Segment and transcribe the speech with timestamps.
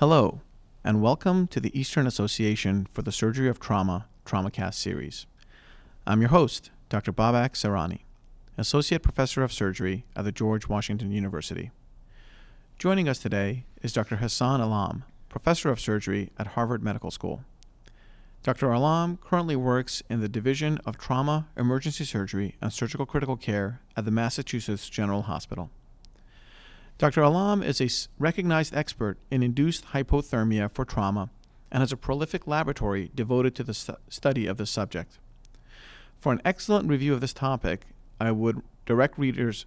[0.00, 0.40] Hello,
[0.82, 5.26] and welcome to the Eastern Association for the Surgery of Trauma TraumaCast series.
[6.06, 7.12] I'm your host, Dr.
[7.12, 7.98] Babak Sarani,
[8.56, 11.70] Associate Professor of Surgery at the George Washington University.
[12.78, 14.16] Joining us today is Dr.
[14.16, 17.44] Hassan Alam, Professor of Surgery at Harvard Medical School.
[18.42, 18.72] Dr.
[18.72, 24.06] Alam currently works in the Division of Trauma, Emergency Surgery, and Surgical Critical Care at
[24.06, 25.68] the Massachusetts General Hospital.
[27.00, 27.22] Dr.
[27.22, 31.30] Alam is a recognized expert in induced hypothermia for trauma
[31.72, 35.18] and has a prolific laboratory devoted to the stu- study of this subject.
[36.18, 37.86] For an excellent review of this topic,
[38.20, 39.64] I would direct readers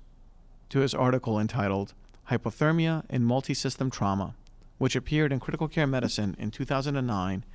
[0.70, 1.96] to his article entitled
[2.30, 4.36] Hypothermia in Multisystem Trauma,
[4.78, 7.46] which appeared in Critical Care Medicine in 2009,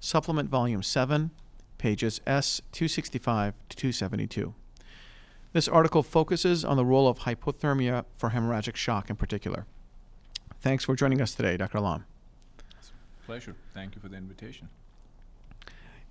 [0.00, 1.30] Supplement Volume 7,
[1.78, 4.54] pages S 265 to 272.
[5.52, 9.66] This article focuses on the role of hypothermia for hemorrhagic shock in particular.
[10.60, 11.78] Thanks for joining us today, Dr.
[11.78, 12.04] Alam.
[13.26, 13.56] Pleasure.
[13.74, 14.68] Thank you for the invitation.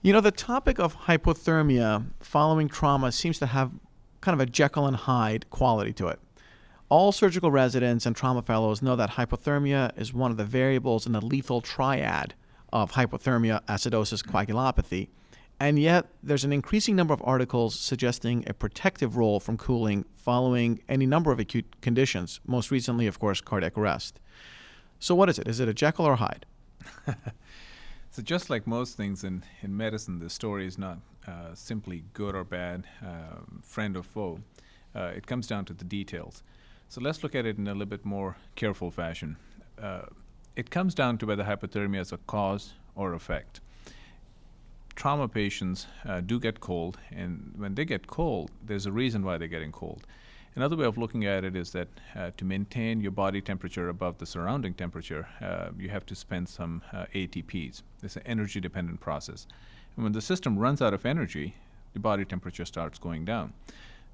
[0.01, 3.73] You know, the topic of hypothermia following trauma seems to have
[4.21, 6.19] kind of a Jekyll and Hyde quality to it.
[6.89, 11.11] All surgical residents and trauma fellows know that hypothermia is one of the variables in
[11.13, 12.33] the lethal triad
[12.73, 15.09] of hypothermia, acidosis, coagulopathy,
[15.59, 20.81] and yet, there's an increasing number of articles suggesting a protective role from cooling following
[20.87, 24.21] any number of acute conditions, most recently, of course, cardiac arrest.
[24.99, 25.49] So, what is it?
[25.49, 26.45] Is it a Jekyll or Hyde?
[28.11, 32.35] so, just like most things in, in medicine, the story is not uh, simply good
[32.35, 34.39] or bad, uh, friend or foe.
[34.95, 36.41] Uh, it comes down to the details.
[36.87, 39.35] So, let's look at it in a little bit more careful fashion.
[39.77, 40.03] Uh,
[40.55, 43.59] it comes down to whether hypothermia is a cause or effect
[44.99, 49.37] trauma patients uh, do get cold, and when they get cold, there's a reason why
[49.37, 50.05] they're getting cold.
[50.55, 54.17] Another way of looking at it is that uh, to maintain your body temperature above
[54.17, 57.81] the surrounding temperature, uh, you have to spend some uh, ATPs.
[58.03, 59.47] It's an energy dependent process.
[59.95, 61.55] And when the system runs out of energy,
[61.93, 63.53] the body temperature starts going down.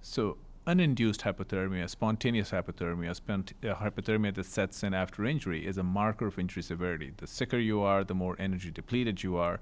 [0.03, 0.37] So,
[0.67, 6.37] uninduced hypothermia, spontaneous hypothermia, uh, hypothermia that sets in after injury, is a marker of
[6.37, 7.11] injury severity.
[7.17, 9.59] The sicker you are, the more energy depleted you are,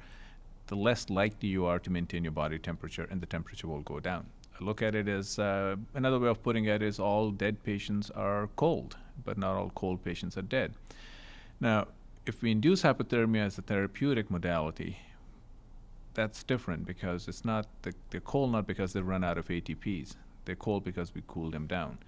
[0.73, 3.99] the less likely you are to maintain your body temperature, and the temperature will go
[3.99, 4.25] down.
[4.59, 8.09] I look at it as uh, another way of putting it is all dead patients
[8.09, 10.73] are cold, but not all cold patients are dead.
[11.59, 11.89] Now,
[12.25, 14.97] if we induce hypothermia as a therapeutic modality,
[16.15, 20.15] that's different because it's not the, they're cold not because they run out of ATPs.
[20.45, 21.99] They're cold because we cool them down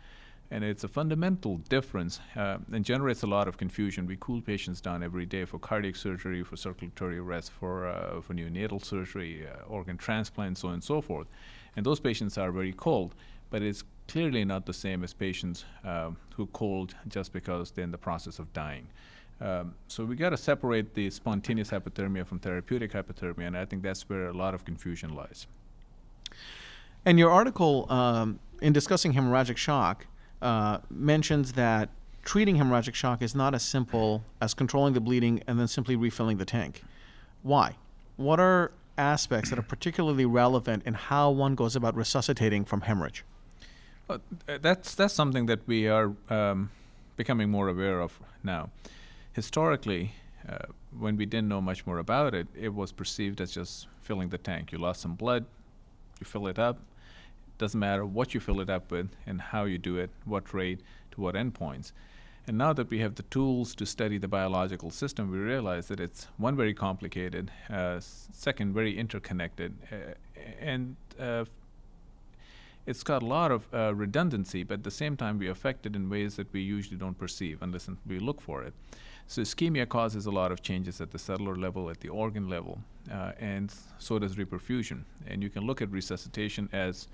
[0.51, 4.05] and it's a fundamental difference uh, and generates a lot of confusion.
[4.05, 8.33] We cool patients down every day for cardiac surgery, for circulatory arrest, for uh, for
[8.33, 11.27] neonatal surgery, uh, organ transplant, so on and so forth.
[11.75, 13.15] And those patients are very cold,
[13.49, 17.91] but it's clearly not the same as patients um, who cold just because they're in
[17.91, 18.87] the process of dying.
[19.41, 23.83] Um, so we got to separate the spontaneous hypothermia from therapeutic hypothermia, and I think
[23.83, 25.47] that's where a lot of confusion lies.
[27.03, 30.07] And your article um, in discussing hemorrhagic shock
[30.41, 31.89] uh, mentions that
[32.23, 36.37] treating hemorrhagic shock is not as simple as controlling the bleeding and then simply refilling
[36.37, 36.83] the tank.
[37.43, 37.75] Why?
[38.17, 43.23] What are aspects that are particularly relevant in how one goes about resuscitating from hemorrhage?
[44.45, 46.69] That's that's something that we are um,
[47.15, 48.69] becoming more aware of now.
[49.33, 50.13] Historically,
[50.47, 50.57] uh,
[50.97, 54.37] when we didn't know much more about it, it was perceived as just filling the
[54.37, 54.71] tank.
[54.71, 55.45] You lost some blood,
[56.19, 56.79] you fill it up,
[57.57, 60.81] doesn't matter what you fill it up with and how you do it, what rate,
[61.11, 61.91] to what endpoints.
[62.47, 65.99] And now that we have the tools to study the biological system, we realize that
[65.99, 70.13] it's one very complicated, uh, second very interconnected, uh,
[70.59, 71.45] and uh,
[72.85, 75.95] it's got a lot of uh, redundancy, but at the same time we affect it
[75.95, 78.73] in ways that we usually don't perceive unless we look for it.
[79.25, 82.81] So ischemia causes a lot of changes at the cellular level, at the organ level,
[83.11, 85.05] uh, and so does reperfusion.
[85.25, 87.07] And you can look at resuscitation as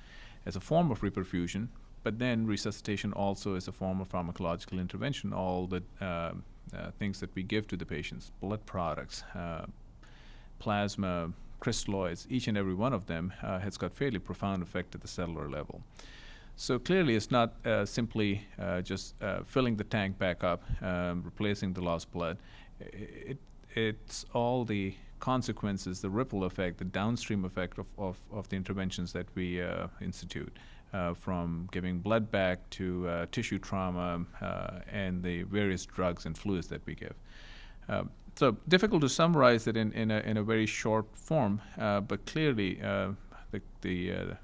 [0.45, 1.67] as a form of reperfusion,
[2.03, 5.33] but then resuscitation also is a form of pharmacological intervention.
[5.33, 6.33] All the uh,
[6.75, 9.65] uh, things that we give to the patients, blood products, uh,
[10.59, 15.01] plasma, crystalloids, each and every one of them uh, has got fairly profound effect at
[15.01, 15.83] the cellular level.
[16.55, 19.15] So clearly, it's not uh, simply uh, just
[19.45, 22.37] filling the tank back up, um, replacing the lost blood.
[22.79, 23.37] It,
[23.73, 29.13] it's all the consequences, the ripple effect, the downstream effect of, of, of the interventions
[29.13, 30.57] that we uh, institute,
[30.93, 36.37] uh, from giving blood back to uh, tissue trauma uh, and the various drugs and
[36.37, 37.15] fluids that we give.
[37.87, 38.03] Uh,
[38.35, 42.25] so difficult to summarize it in, in, a, in a very short form, uh, but
[42.25, 42.75] clearly
[43.51, 44.37] the, the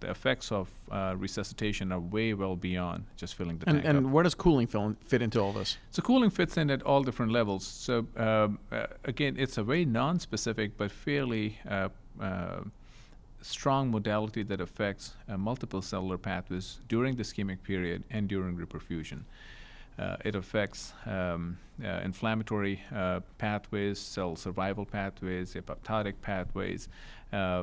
[0.00, 3.96] the effects of uh, resuscitation are way well beyond just filling the And, tank up.
[3.96, 5.78] and where does cooling fill, fit into all this?
[5.90, 7.66] So cooling fits in at all different levels.
[7.66, 11.88] So um, uh, again, it's a very non-specific but fairly uh,
[12.20, 12.60] uh,
[13.42, 19.22] strong modality that affects uh, multiple cellular pathways during the ischemic period and during reperfusion.
[19.96, 26.88] Uh, it affects um, uh, inflammatory uh, pathways, cell survival pathways, apoptotic pathways,
[27.32, 27.62] uh,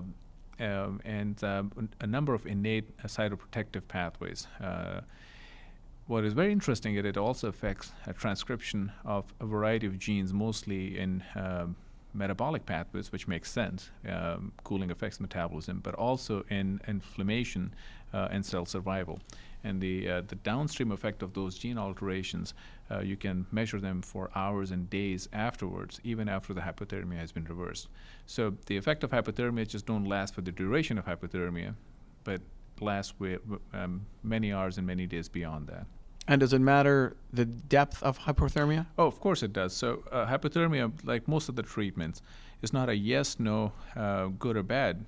[0.62, 4.48] um, and um, a number of innate uh, cytoprotective pathways.
[4.62, 5.02] Uh,
[6.08, 10.34] what is very interesting is it also affects uh, transcription of a variety of genes,
[10.34, 11.76] mostly in um,
[12.14, 13.92] metabolic pathways, which makes sense.
[14.08, 17.74] Um, cooling affects metabolism, but also in inflammation
[18.14, 19.20] uh, and cell survival.
[19.64, 22.54] And the uh, the downstream effect of those gene alterations,
[22.90, 27.32] uh, you can measure them for hours and days afterwards, even after the hypothermia has
[27.32, 27.88] been reversed.
[28.26, 31.76] So the effect of hypothermia just don't last for the duration of hypothermia,
[32.24, 32.42] but
[32.80, 35.86] last wi- w- um, many hours and many days beyond that.
[36.28, 38.88] And does it matter the depth of hypothermia?
[38.98, 39.74] Oh, of course it does.
[39.74, 42.22] So uh, hypothermia, like most of the treatments,
[42.62, 45.06] is not a yes, no, uh, good or bad.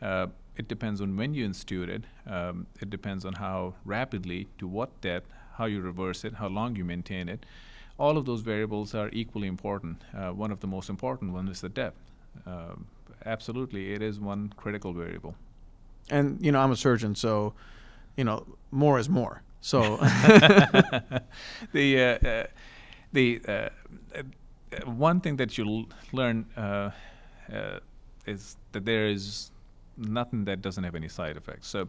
[0.00, 2.04] Uh, it depends on when you institute it.
[2.26, 6.76] Um, it depends on how rapidly, to what depth, how you reverse it, how long
[6.76, 7.44] you maintain it.
[7.98, 10.02] All of those variables are equally important.
[10.16, 11.98] Uh, one of the most important one is the depth.
[12.46, 12.86] Um
[13.24, 15.34] absolutely, it is one critical variable.
[16.10, 17.54] And you know, I'm a surgeon, so
[18.16, 19.42] you know, more is more.
[19.60, 19.96] So
[21.72, 22.46] the uh, uh,
[23.12, 26.90] the uh, uh, one thing that you'll learn uh,
[27.52, 27.78] uh,
[28.26, 29.50] is that there is
[29.96, 31.68] nothing that doesn't have any side effects.
[31.68, 31.88] So,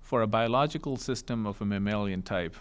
[0.00, 2.56] for a biological system of a mammalian type,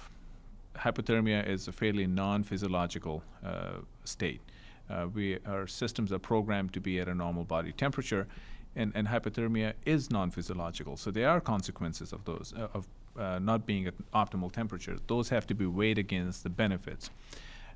[0.75, 4.41] hypothermia is a fairly non-physiological uh, state.
[4.89, 8.27] Uh, we our systems are programmed to be at a normal body temperature,
[8.75, 10.97] and, and hypothermia is non-physiological.
[10.97, 12.87] So there are consequences of those uh, of
[13.17, 14.97] uh, not being at optimal temperature.
[15.07, 17.09] Those have to be weighed against the benefits.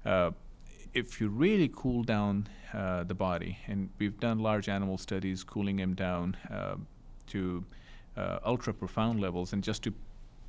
[0.05, 0.31] Uh,
[0.93, 5.77] if you really cool down uh, the body, and we've done large animal studies cooling
[5.77, 6.75] them down uh,
[7.27, 7.63] to
[8.17, 9.93] uh, ultra profound levels, and just to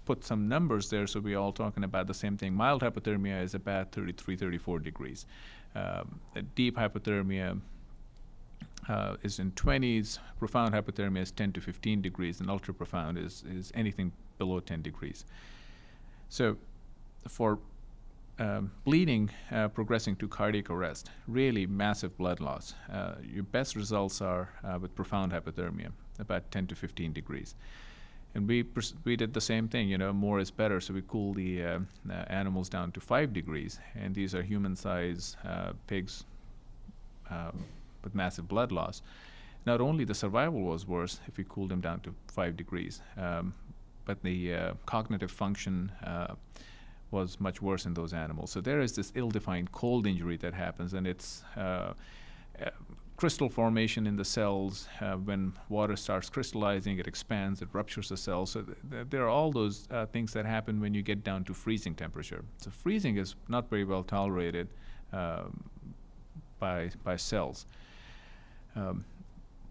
[0.04, 2.54] put some numbers there so we're all talking about the same thing.
[2.54, 5.26] Mild hypothermia is about 33, 34 degrees.
[5.74, 6.20] Um,
[6.54, 7.60] deep hypothermia
[8.88, 10.18] uh, is in 20s.
[10.38, 14.82] Profound hypothermia is 10 to 15 degrees, and ultra profound is, is anything below 10
[14.82, 15.24] degrees.
[16.28, 16.56] So,
[17.28, 17.58] for
[18.38, 22.74] um, bleeding uh, progressing to cardiac arrest, really massive blood loss.
[22.92, 27.54] Uh, your best results are uh, with profound hypothermia, about 10 to 15 degrees.
[28.34, 28.64] And we
[29.04, 29.88] we did the same thing.
[29.88, 30.80] You know, more is better.
[30.80, 31.78] So we cool the uh,
[32.10, 36.24] uh, animals down to five degrees, and these are human-sized uh, pigs
[37.30, 37.64] um,
[38.02, 39.02] with massive blood loss.
[39.66, 43.54] Not only the survival was worse if we cooled them down to five degrees, um,
[44.04, 46.34] but the uh, cognitive function uh,
[47.10, 48.50] was much worse in those animals.
[48.50, 51.94] So there is this ill-defined cold injury that happens, and it's uh,
[53.16, 54.88] crystal formation in the cells.
[55.00, 58.50] Uh, when water starts crystallizing, it expands, it ruptures the cells.
[58.50, 61.44] So th- th- there are all those uh, things that happen when you get down
[61.44, 62.44] to freezing temperature.
[62.58, 64.68] So freezing is not very well tolerated
[65.12, 65.64] um,
[66.58, 67.66] by by cells.
[68.76, 69.04] Um,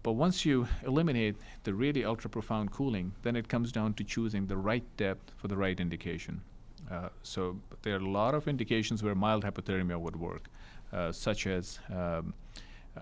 [0.02, 4.46] but once you eliminate the really ultra profound cooling, then it comes down to choosing
[4.46, 6.42] the right depth for the right indication.
[6.90, 10.48] Uh, so there are a lot of indications where mild hypothermia would work,
[10.92, 12.34] uh, such as um,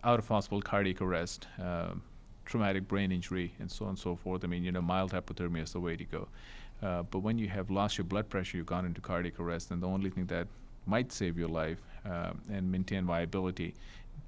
[0.04, 1.94] out of hospital cardiac arrest, uh,
[2.44, 4.44] traumatic brain injury, and so on and so forth.
[4.44, 6.28] I mean, you know, mild hypothermia is the way to go.
[6.82, 9.82] Uh, but when you have lost your blood pressure, you've gone into cardiac arrest, and
[9.82, 10.49] the only thing that
[10.87, 13.75] might save your life um, and maintain viability,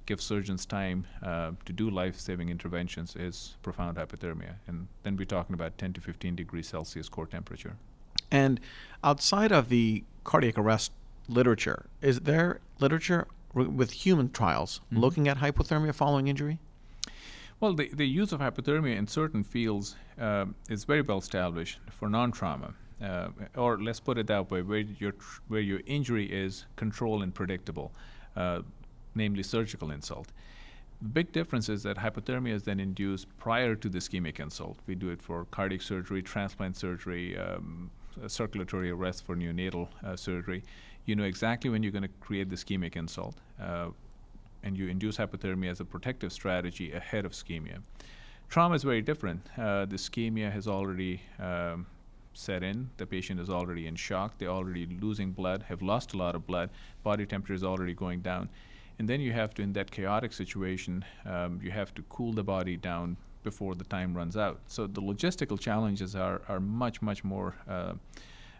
[0.05, 5.53] give surgeons time uh, to do life-saving interventions is profound hypothermia, and then we're talking
[5.53, 7.75] about 10 to 15 degrees Celsius core temperature.
[8.31, 8.59] And
[9.03, 10.91] outside of the cardiac arrest
[11.27, 14.99] literature, is there literature with human trials Mhm.
[14.99, 16.59] looking at hypothermia following injury?
[17.59, 22.09] Well, the, the use of hypothermia in certain fields uh, is very well established for
[22.09, 26.65] non-trauma, uh, or let's put it that way, where your tr- where your injury is
[26.75, 27.93] controlled and predictable,
[28.35, 28.61] uh,
[29.13, 30.31] namely surgical insult.
[31.01, 34.79] The big difference is that hypothermia is then induced prior to the ischemic insult.
[34.87, 37.91] We do it for cardiac surgery, transplant surgery, um,
[38.27, 40.63] circulatory arrest for neonatal uh, surgery.
[41.05, 43.35] You know exactly when you're going to create the ischemic insult.
[43.61, 43.89] Uh,
[44.63, 47.81] and you induce hypothermia as a protective strategy ahead of ischemia.
[48.49, 49.41] Trauma is very different.
[49.57, 51.85] Uh, the ischemia has already um,
[52.33, 52.89] set in.
[52.97, 54.37] The patient is already in shock.
[54.37, 56.69] They're already losing blood, have lost a lot of blood.
[57.03, 58.49] Body temperature is already going down.
[58.97, 62.43] And then you have to, in that chaotic situation, um, you have to cool the
[62.43, 64.61] body down before the time runs out.
[64.67, 67.93] So the logistical challenges are, are much, much more uh,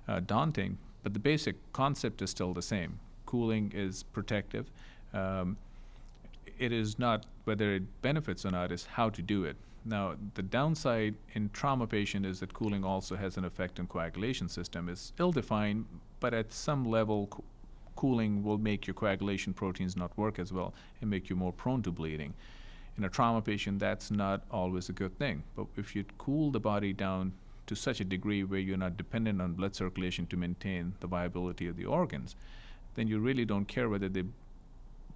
[0.08, 2.98] uh, daunting, but the basic concept is still the same.
[3.28, 4.72] Cooling is protective.
[5.14, 5.56] Um,
[6.58, 9.56] it is not whether it benefits or not, is how to do it.
[9.86, 14.50] Now, the downside in trauma patient is that cooling also has an effect on coagulation
[14.50, 14.90] system.
[14.90, 15.86] It's ill-defined,
[16.20, 17.44] but at some level, co-
[17.96, 21.84] cooling will make your coagulation proteins not work as well and make you more prone
[21.84, 22.34] to bleeding.
[22.98, 25.44] In a trauma patient, that's not always a good thing.
[25.56, 27.34] But if you cool the body down
[27.68, 31.68] to such a degree where you're not dependent on blood circulation to maintain the viability
[31.68, 32.36] of the organs,
[32.96, 34.24] then you really don't care whether they're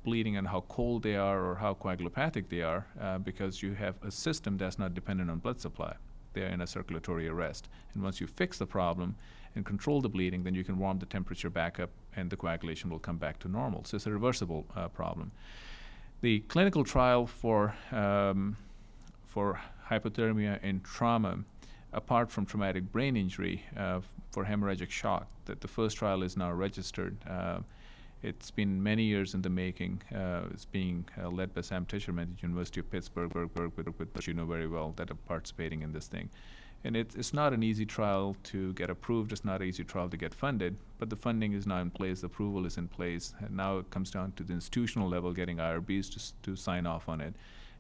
[0.04, 3.98] bleeding and how cold they are or how coagulopathic they are uh, because you have
[4.04, 5.96] a system that's not dependent on blood supply.
[6.34, 7.68] They're in a circulatory arrest.
[7.94, 9.16] And once you fix the problem
[9.56, 12.90] and control the bleeding, then you can warm the temperature back up and the coagulation
[12.90, 13.84] will come back to normal.
[13.84, 15.32] So it's a reversible uh, problem.
[16.22, 18.58] The clinical trial for, um,
[19.24, 21.40] for hypothermia in trauma,
[21.94, 26.52] apart from traumatic brain injury uh, for hemorrhagic shock, that the first trial is now
[26.52, 27.18] registered.
[27.28, 27.60] Uh,
[28.22, 30.02] it's been many years in the making.
[30.14, 33.32] Uh, it's being uh, led by Sam Tisherman at the University of Pittsburgh,
[34.14, 36.30] which you know very well, that are participating in this thing.
[36.84, 39.32] And it, it's not an easy trial to get approved.
[39.32, 40.78] It's not an easy trial to get funded.
[40.98, 42.22] But the funding is now in place.
[42.22, 43.34] The approval is in place.
[43.40, 47.10] And now it comes down to the institutional level, getting IRBs to, to sign off
[47.10, 47.36] on it,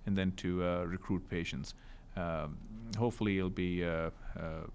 [0.06, 1.76] and then to uh, recruit patients.
[2.16, 2.58] Um,
[2.98, 4.68] hopefully, it'll be uh, uh,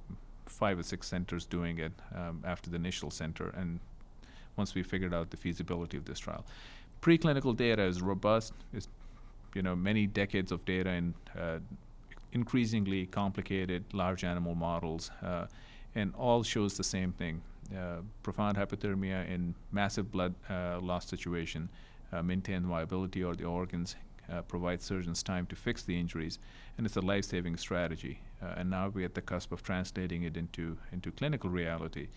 [0.47, 3.81] five or six centers doing it um, after the initial center, and
[4.57, 6.45] once we figured out the feasibility of this trial.
[7.03, 8.53] Preclinical data is robust.
[8.73, 8.89] It's
[9.55, 11.59] you know many decades of data in uh,
[12.33, 15.47] increasingly complicated large animal models, uh,
[15.95, 17.43] and all shows the same thing:
[17.77, 21.69] uh, profound hypothermia in massive blood uh, loss situation,
[22.23, 23.97] maintain viability of the organs,
[24.31, 26.39] uh, provide surgeons time to fix the injuries,
[26.77, 28.21] and it's a life-saving strategy.
[28.57, 32.09] and now we're at the cusp of translating it into into clinical reality.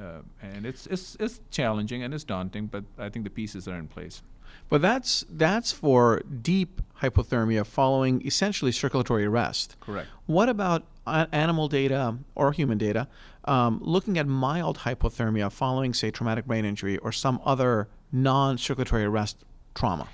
[0.00, 3.76] Uh, and it's, it's it's challenging and it's daunting, but I think the pieces are
[3.76, 4.22] in place.
[4.68, 9.76] But that's that's for deep hypothermia following essentially circulatory arrest.
[9.80, 10.08] Correct.
[10.26, 13.08] What about uh, animal data or human data
[13.44, 19.44] um, looking at mild hypothermia following, say, traumatic brain injury or some other non-circulatory arrest
[19.74, 20.06] trauma?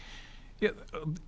[0.60, 0.70] Yeah,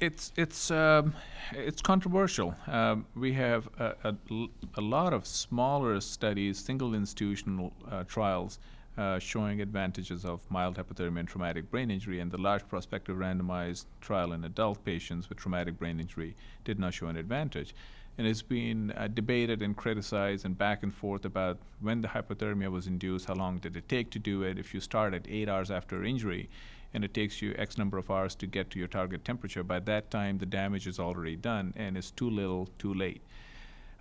[0.00, 1.14] it's it's um,
[1.52, 2.54] it's controversial.
[2.68, 8.60] Um, we have a, a, a, lot of smaller studies, single institutional uh, trials,
[8.96, 13.86] uh, showing advantages of mild hypothermia and traumatic brain injury, and the large prospective randomized
[14.00, 17.74] trial in adult patients with traumatic brain injury did not show an advantage.
[18.18, 22.70] And it's been uh, debated and criticized and back and forth about when the hypothermia
[22.70, 24.56] was induced, how long did it take to do it.
[24.58, 26.48] If you start at eight hours after injury,
[26.96, 29.62] and it takes you X number of hours to get to your target temperature.
[29.62, 33.20] By that time, the damage is already done, and it's too little, too late.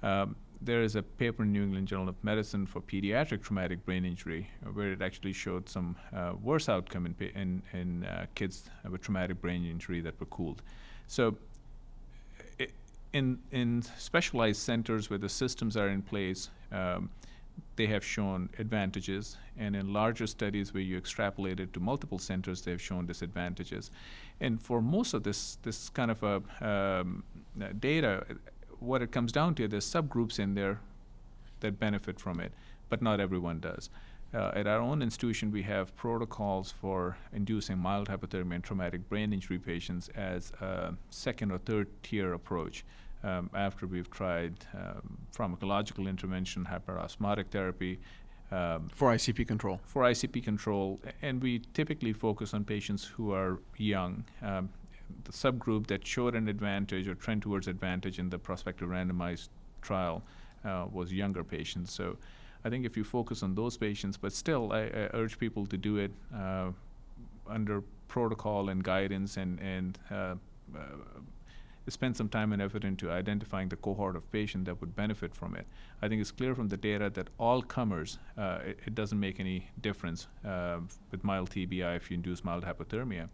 [0.02, 4.06] Um, there is a paper in New England Journal of Medicine for pediatric traumatic brain
[4.06, 8.70] injury uh, where it actually showed some uh, worse outcome in, in, in uh, kids
[8.90, 10.62] with traumatic brain injury that were cooled.
[11.08, 11.36] So,
[13.12, 17.10] in, in specialized centers where the systems are in place, um,
[17.76, 22.62] they have shown advantages, and in larger studies where you extrapolate it to multiple centers,
[22.62, 23.92] they have shown disadvantages.
[24.40, 27.24] And for most of this this kind of a um,
[27.62, 28.26] uh, data,
[28.80, 30.80] what it comes down to, there's subgroups in there
[31.60, 32.54] that benefit from it,
[32.90, 33.90] but not everyone does.
[34.34, 39.32] Uh, at our own institution, we have protocols for inducing mild hypothermia and traumatic brain
[39.32, 42.84] injury patients as a second or third tier approach
[43.26, 48.00] um, after we've tried um, pharmacological intervention, hyperosmotic therapy.
[48.52, 49.82] Um, for ICP control.
[49.84, 51.00] For ICP control.
[51.22, 54.24] And we typically focus on patients who are young.
[54.42, 54.70] Um,
[55.24, 59.50] the subgroup that showed an advantage or trend towards advantage in the prospective randomized
[59.82, 60.24] trial
[60.64, 61.94] uh, was younger patients.
[61.94, 62.18] So
[62.64, 65.78] I think if you focus on those patients, but still, I, I urge people to
[65.78, 66.70] do it uh,
[67.48, 70.36] under protocol and guidance and, and uh,
[70.76, 70.80] uh
[71.92, 75.56] spend some time and effort into identifying the cohort of patients that would benefit from
[75.56, 75.68] it.
[76.02, 79.40] I think it's clear from the data that all comers, uh, it, it, doesn't make
[79.40, 80.80] any difference uh,
[81.12, 83.30] with mild TBI if you induce mild hypothermia.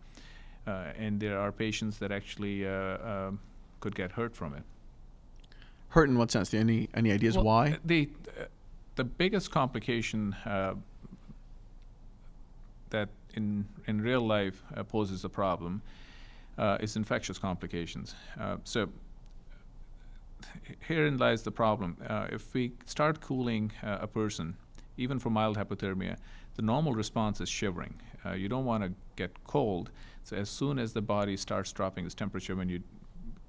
[0.67, 3.39] Uh, and there are patients that actually uh, um,
[3.79, 4.63] could get hurt from it.
[5.89, 6.53] Hurt in what sense?
[6.53, 7.77] Any any ideas well, why?
[7.83, 8.09] The
[8.95, 10.75] the biggest complication uh,
[12.91, 15.81] that in in real life uh, poses a problem
[16.57, 18.15] uh, is infectious complications.
[18.39, 18.89] Uh, so
[20.79, 21.97] herein lies the problem.
[22.07, 24.55] Uh, if we start cooling uh, a person,
[24.97, 26.17] even for mild hypothermia,
[26.55, 27.93] the normal response is shivering.
[28.25, 29.89] Uh, you don't want to get cold.
[30.23, 32.81] So as soon as the body starts dropping its temperature when you're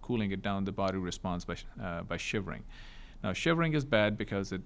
[0.00, 2.64] cooling it down, the body responds by, uh, by shivering.
[3.23, 4.62] Now, shivering is bad because it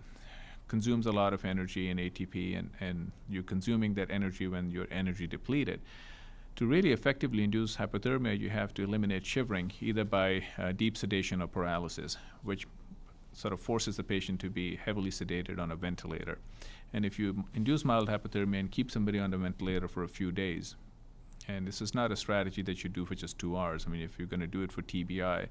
[0.68, 4.88] consumes a lot of energy and ATP, and, and you're consuming that energy when you're
[4.90, 5.80] energy depleted.
[6.56, 11.42] To really effectively induce hypothermia, you have to eliminate shivering either by uh, deep sedation
[11.42, 12.66] or paralysis, which
[13.34, 16.38] sort of forces the patient to be heavily sedated on a ventilator.
[16.94, 20.32] And if you induce mild hypothermia and keep somebody on the ventilator for a few
[20.32, 20.76] days,
[21.46, 23.84] and this is not a strategy that you do for just two hours.
[23.86, 25.48] I mean, if you're going to do it for TBI,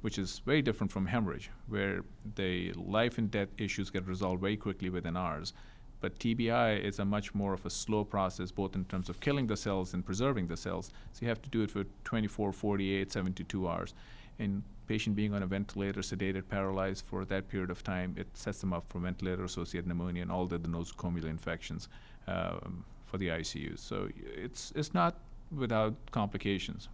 [0.00, 2.02] which is very different from hemorrhage, where
[2.34, 5.52] the life and death issues get resolved very quickly within hours.
[6.00, 9.46] But TBI is a much more of a slow process, both in terms of killing
[9.46, 10.90] the cells and preserving the cells.
[11.12, 13.94] So you have to do it for 24, 48, 72 hours.
[14.38, 18.60] And patient being on a ventilator, sedated, paralyzed for that period of time, it sets
[18.60, 21.88] them up for ventilator-associated pneumonia and all the, nosocomial infections
[22.26, 23.78] um, for the ICU.
[23.78, 25.16] So it's it's not
[25.54, 26.88] without complications.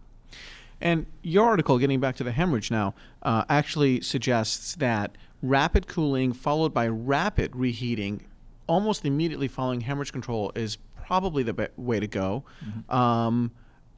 [0.79, 6.33] And your article, getting back to the hemorrhage now, uh, actually suggests that rapid cooling
[6.33, 8.25] followed by rapid reheating,
[8.67, 12.43] almost immediately following hemorrhage control, is probably the be- way to go.
[12.63, 12.95] Mm-hmm.
[12.95, 13.51] Um,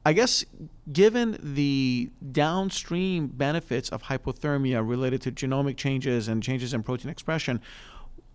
[0.06, 0.44] I guess,
[0.90, 7.60] given the downstream benefits of hypothermia related to genomic changes and changes in protein expression,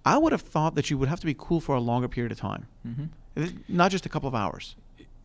[0.06, 2.32] I would have thought that you would have to be cool for a longer period
[2.32, 3.46] of time, mm-hmm.
[3.68, 4.75] not just a couple of hours.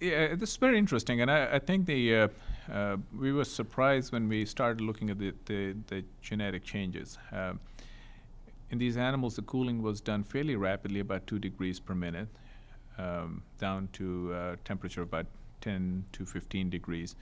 [0.01, 2.29] Yeah, this is very interesting, and I, I think the uh,
[2.73, 7.19] uh, we were surprised when we started looking at the, the, the genetic changes.
[7.31, 7.55] Uh,
[8.71, 12.29] in these animals, the cooling was done fairly rapidly, about two degrees per minute,
[12.99, 15.27] um, down to uh, temperature about
[15.61, 17.17] 10 to 15 degrees.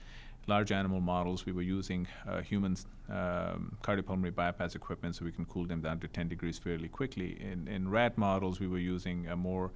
[0.47, 2.77] Large animal models, we were using uh, human
[3.09, 7.37] um, cardiopulmonary bypass equipment so we can cool them down to 10 degrees fairly quickly.
[7.41, 9.71] In, in rat models, we were using a more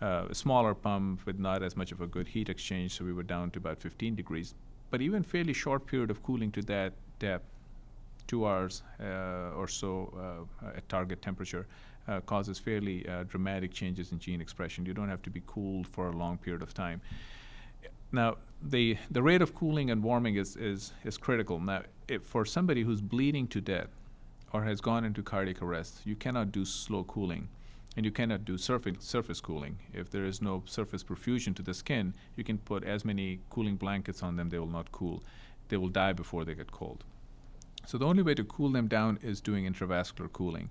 [0.00, 3.12] uh, a smaller pump with not as much of a good heat exchange, so we
[3.12, 4.54] were down to about 15 degrees.
[4.90, 7.51] But even fairly short period of cooling to that depth,
[8.26, 11.66] two hours uh, or so uh, at target temperature,
[12.08, 14.84] uh, causes fairly dramatic changes in gene expression.
[14.84, 17.00] You don't have to be cooled for a long period of time.
[18.10, 21.60] Now, the, the rate of cooling and warming is, is, is critical.
[21.60, 21.82] Now,
[22.20, 23.88] for somebody who's bleeding to death
[24.52, 27.48] or has gone into cardiac arrest, you cannot do slow cooling
[27.96, 29.78] and you cannot do surface, surface cooling.
[29.92, 33.76] If there is no surface perfusion to the skin, you can put as many cooling
[33.76, 35.22] blankets on them, they will not cool.
[35.68, 37.04] They will die before they get cold.
[37.86, 40.70] So the only way to cool them down is doing intravascular cooling.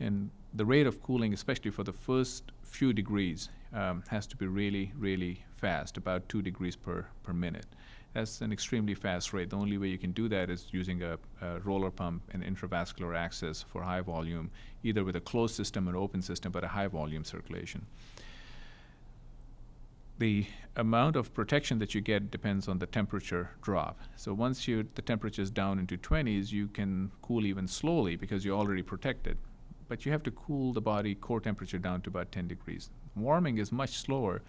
[0.00, 4.46] And the rate of cooling, especially for the first few degrees, um, has to be
[4.46, 7.66] really, really fast, about two degrees per, per minute.
[8.14, 9.50] That's an extremely fast rate.
[9.50, 13.14] The only way you can do that is using a, a, roller pump and intravascular
[13.14, 14.50] access for high volume,
[14.82, 17.84] either with a closed system or open system, but a high volume circulation.
[20.18, 24.00] The amount of protection that you get depends on the temperature drop.
[24.16, 28.44] So once you, the temperature is down into 20s, you can cool even slowly because
[28.44, 29.36] you're already protected.
[29.88, 32.90] But you have to cool the body core temperature down to about 10 degrees.
[33.14, 34.42] Warming is much slower.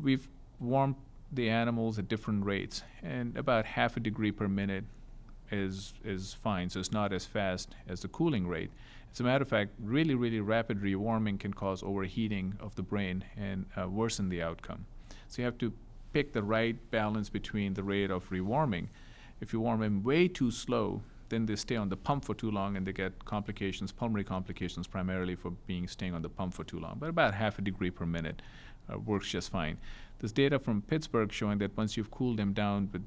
[0.00, 0.28] We've
[0.60, 0.96] warmed
[1.32, 4.84] the animals at different rates, and about half a degree per minute
[5.50, 6.70] is is fine.
[6.70, 8.70] So it's not as fast as the cooling rate.
[9.16, 13.24] As a matter of fact, really, really rapid rewarming can cause overheating of the brain
[13.34, 14.84] and uh, worsen the outcome.
[15.28, 15.72] So you have to
[16.12, 18.88] pick the right balance between the rate of rewarming.
[19.40, 21.00] If you warm them way too slow,
[21.30, 24.86] then they stay on the pump for too long and they get complications, pulmonary complications,
[24.86, 26.98] primarily for being staying on the pump for too long.
[27.00, 28.42] But about half a degree per minute
[28.92, 29.78] uh, works just fine.
[30.18, 33.06] There's data from Pittsburgh showing that once you've cooled them down with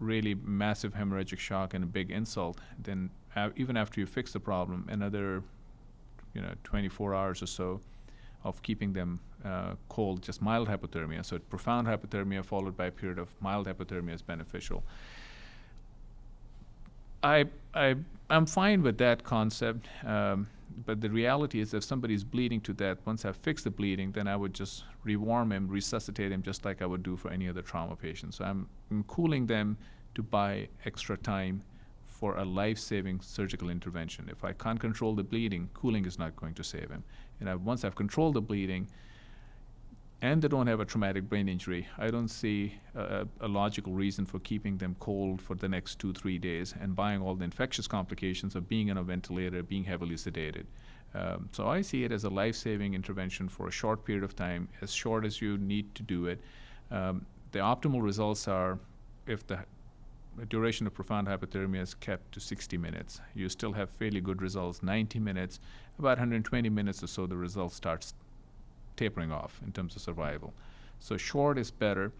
[0.00, 3.10] really massive hemorrhagic shock and a big insult, then
[3.56, 5.42] even after you fix the problem, another
[6.34, 7.80] you know 24 hours or so
[8.42, 11.24] of keeping them uh, cold, just mild hypothermia.
[11.24, 14.82] So profound hypothermia followed by a period of mild hypothermia is beneficial.
[17.22, 17.96] I I
[18.30, 19.86] I'm fine with that concept.
[20.04, 20.48] Um,
[20.86, 24.26] but the reality is, if somebody's bleeding to death, once I fix the bleeding, then
[24.26, 27.62] I would just rewarm him, resuscitate him, just like I would do for any other
[27.62, 28.34] trauma patient.
[28.34, 29.76] So I'm, I'm cooling them
[30.16, 31.62] to buy extra time
[32.24, 34.30] for a life-saving surgical intervention.
[34.30, 37.04] If I can't control the bleeding, cooling is not going to save him.
[37.38, 38.88] And I, once I've controlled the bleeding,
[40.22, 44.24] and they don't have a traumatic brain injury, I don't see a, a, logical reason
[44.24, 47.86] for keeping them cold for the next two, three days and buying all the infectious
[47.86, 50.64] complications of being on a ventilator, being heavily sedated.
[51.14, 54.34] Um, so I see it as a life saving intervention for a short period of
[54.34, 56.40] time, as short as you need to do it.
[56.90, 58.78] Um, the optimal results are
[59.26, 59.58] if the
[60.48, 63.20] duration of profound hypothermia is kept to 60 minutes.
[63.34, 64.82] You still have fairly good results.
[64.82, 65.60] 90 minutes,
[65.98, 68.14] about 120 minutes or so, the result starts
[68.96, 70.52] tapering off in terms of survival.
[70.98, 72.12] So short is better.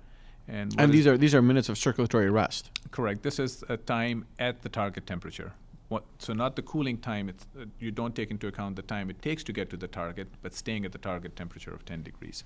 [0.47, 2.71] And, And these are these are minutes of circulatory rest.
[2.91, 3.23] Correct.
[3.23, 5.53] This is a time at the target temperature.
[5.89, 7.29] What, so not the cooling time.
[7.29, 9.87] It's, uh, you don't take into account the time it takes to get to the
[9.87, 12.45] target, but staying at the target temperature of 10 degrees.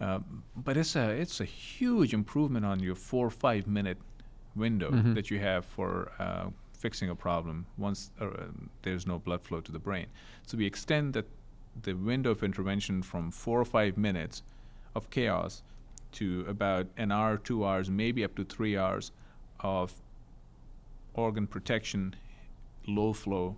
[0.00, 3.98] Um, but it's a it's a huge improvement on your four or five minute
[4.58, 5.14] window Mhm.
[5.14, 8.28] that you have for uh, fixing a problem once uh,
[8.82, 10.06] there's no blood flow to the brain.
[10.46, 11.26] So we extend that
[11.82, 14.42] the window of intervention from four or five minutes
[14.94, 15.62] of chaos
[16.12, 19.12] to about an hour, two hours, maybe up to three hours
[19.60, 19.92] of
[21.14, 22.14] organ protection,
[22.86, 23.56] low flow,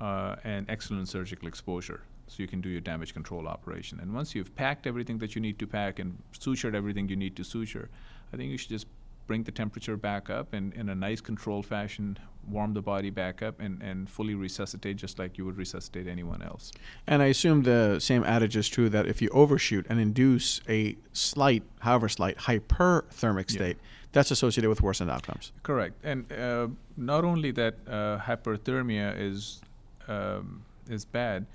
[0.00, 2.02] uh, and excellent surgical exposure.
[2.28, 3.98] So you can do your damage control operation.
[4.00, 7.34] And once you've packed everything that you need to pack and sutured everything you need
[7.36, 7.88] to suture,
[8.32, 8.86] I think you should just
[9.30, 13.42] bring the temperature back up and in a nice controlled fashion, warm the body back
[13.42, 16.72] up and, and fully resuscitate just like you would resuscitate anyone else.
[17.06, 20.96] And I assume the same adage is true that if you overshoot and induce a
[21.12, 23.58] slight, however slight, hyperthermic Yeah.
[23.58, 23.76] state,
[24.10, 25.52] that's associated with worsened outcomes.
[25.62, 26.66] Correct, and uh,
[26.96, 29.60] not only that, uh, hyperthermia is
[30.08, 31.46] um, is bad,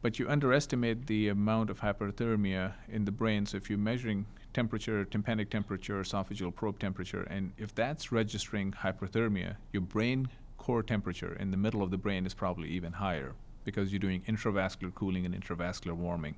[0.00, 3.44] but you underestimate the amount of hyperthermia in the brain.
[3.44, 4.24] So if you're measuring
[4.56, 11.36] temperature, tympanic temperature, esophageal probe temperature, and if that's registering hyperthermia, your brain core temperature
[11.38, 15.26] in the middle of the brain is probably even higher because you're doing intravascular cooling
[15.26, 16.36] and intravascular warming.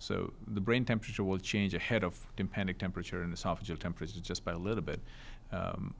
[0.00, 4.50] So the brain temperature will change ahead of tympanic temperature and esophageal temperature just by
[4.50, 5.00] a little bit.
[5.52, 5.94] Um,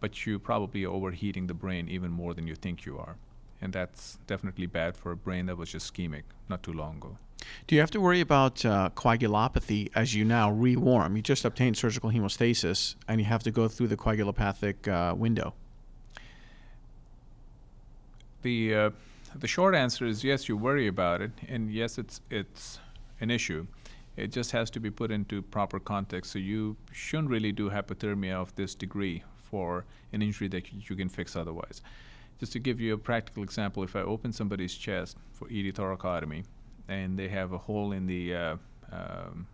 [0.00, 3.16] but you probably overheating the brain even more than you think you are.
[3.62, 7.16] And that's definitely bad for a brain that was just ischemic not too long ago.
[7.66, 11.16] Do you have to worry about uh, coagulopathy as you now rewarm?
[11.16, 15.54] You just obtained surgical hemostasis, and you have to go through the coagulopathic uh, window.
[18.42, 18.90] The uh,
[19.34, 22.80] the short answer is yes, you worry about it, and yes, it's it's
[23.20, 23.66] an issue.
[24.16, 26.32] It just has to be put into proper context.
[26.32, 31.08] So you shouldn't really do hypothermia of this degree for an injury that you can
[31.08, 31.82] fix otherwise.
[32.38, 36.44] Just to give you a practical example, if I open somebody's chest for ED thoracotomy,
[36.88, 38.56] and they have a hole in the uh,
[38.92, 39.46] um,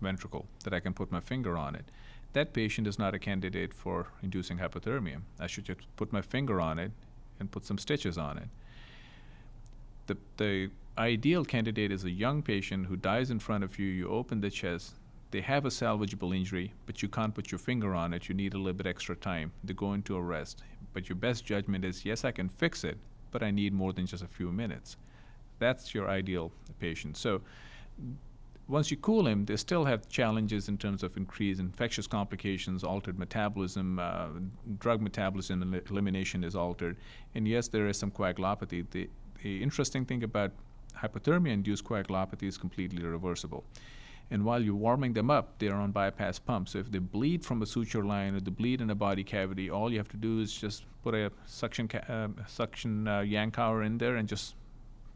[0.00, 1.84] ventricle that I can put my finger on it,
[2.32, 5.22] that patient is not a candidate for inducing hypothermia.
[5.40, 6.92] I should just put my finger on it
[7.40, 8.48] and put some stitches on it.
[10.06, 13.86] The, the ideal candidate is a young patient who dies in front of you.
[13.86, 14.94] You open the chest,
[15.30, 18.28] they have a salvageable injury, but you can't put your finger on it.
[18.28, 19.52] You need a little bit extra time.
[19.64, 20.62] They go into arrest.
[20.92, 22.96] But your best judgment is yes, I can fix it,
[23.32, 24.96] but I need more than just a few minutes.
[25.58, 27.16] That's your ideal patient.
[27.16, 27.42] So
[28.68, 33.18] once you cool him, they still have challenges in terms of increased infectious complications, altered
[33.18, 34.26] metabolism, uh,
[34.78, 36.96] drug metabolism el- elimination is altered,
[37.34, 38.84] and yes, there is some coagulopathy.
[38.90, 39.08] The,
[39.42, 40.50] the interesting thing about
[41.00, 43.64] hypothermia-induced coagulopathy is completely reversible.
[44.28, 46.68] And while you're warming them up, they're on bypass pump.
[46.68, 49.70] So if they bleed from a suture line or they bleed in a body cavity,
[49.70, 53.86] all you have to do is just put a suction ca- uh, suction uh, Yankauer
[53.86, 54.56] in there and just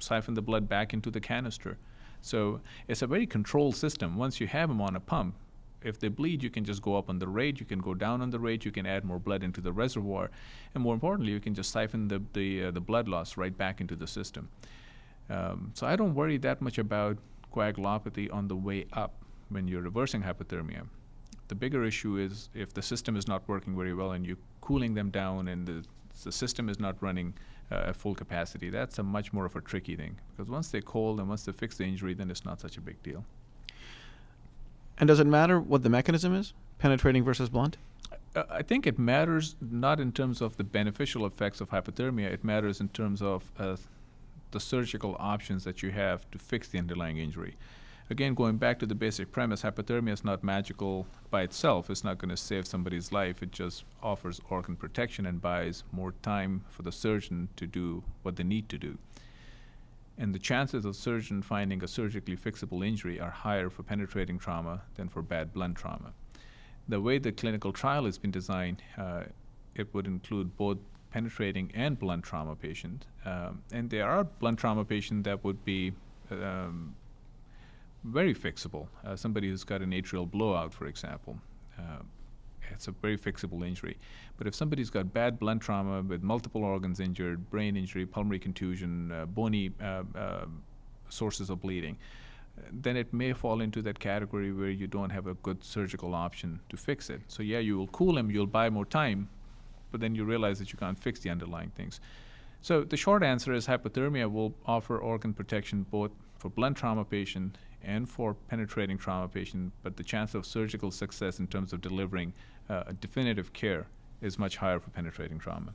[0.01, 1.79] siphon the blood back into the canister.
[2.21, 4.17] So it's a very controlled system.
[4.17, 5.37] Once you have them on a pump,
[5.83, 8.21] if they bleed, you can just go up on the rate, you can go down
[8.21, 10.31] on the rate, you can add more blood into the reservoir,
[10.75, 13.81] and more importantly, you can just siphon the the, uh, the blood loss right back
[13.81, 14.51] into the system.
[15.31, 17.19] Um, so I don't worry that much about
[17.53, 19.15] coagulopathy on the way up
[19.49, 20.87] when you're reversing hypothermia.
[21.49, 24.95] The bigger issue is if the system is not working very well and you're cooling
[24.95, 25.85] them down and the,
[26.25, 27.35] the system is not running
[27.71, 28.71] uh, at full capacity.
[28.71, 31.53] That's a much more of a tricky thing because once they're cold and once they
[31.53, 33.25] fix the injury, then it's not such a big deal.
[34.99, 37.79] And does it matter what the mechanism is, penetrating versus blunt?
[38.37, 42.31] Uh, I think it matters not in terms of the beneficial effects of hypothermia.
[42.31, 43.77] It matters in terms of uh,
[44.51, 47.57] the surgical options that you have to fix the underlying injury.
[48.11, 51.89] Again, going back to the basic premise, hypothermia is not magical by itself.
[51.89, 53.41] It's not going to save somebody's life.
[53.41, 58.35] It just offers organ protection and buys more time for the surgeon to do what
[58.35, 58.99] they need to do.
[60.19, 64.83] And the chances of surgeon finding a surgically fixable injury are higher for penetrating trauma
[64.97, 66.13] than for bad blunt trauma.
[66.89, 69.23] The way the clinical trial has been designed, uh,
[69.77, 70.79] it would include both
[71.13, 73.07] penetrating and blunt trauma patients.
[73.25, 75.93] Um, and there are blunt trauma patients that would be
[76.31, 76.97] um,
[78.05, 78.89] very fixable.
[79.05, 81.39] Uh, somebody who's got an atrial blowout, for example,
[81.79, 82.03] uh,
[82.71, 83.97] it's a very fixable injury.
[84.37, 89.13] But if somebody's got bad blunt trauma with multiple organs injured, brain injury, pulmonary contusion,
[89.13, 90.47] uh, bony uh, uh,
[91.09, 91.99] sources of bleeding,
[92.73, 96.61] then it may fall into that category where you don't have a good surgical option
[96.69, 97.23] to fix it.
[97.29, 99.29] So yeah, you will cool him, you'll buy more time,
[99.91, 102.01] but then you realize that you can't fix the underlying things.
[102.63, 107.57] So the short answer is hypothermia will offer organ protection both for blunt trauma patient
[107.83, 112.33] and for penetrating trauma patient, but the chance of surgical success in terms of delivering
[112.69, 113.87] uh, a definitive care
[114.21, 115.73] is much higher for penetrating trauma.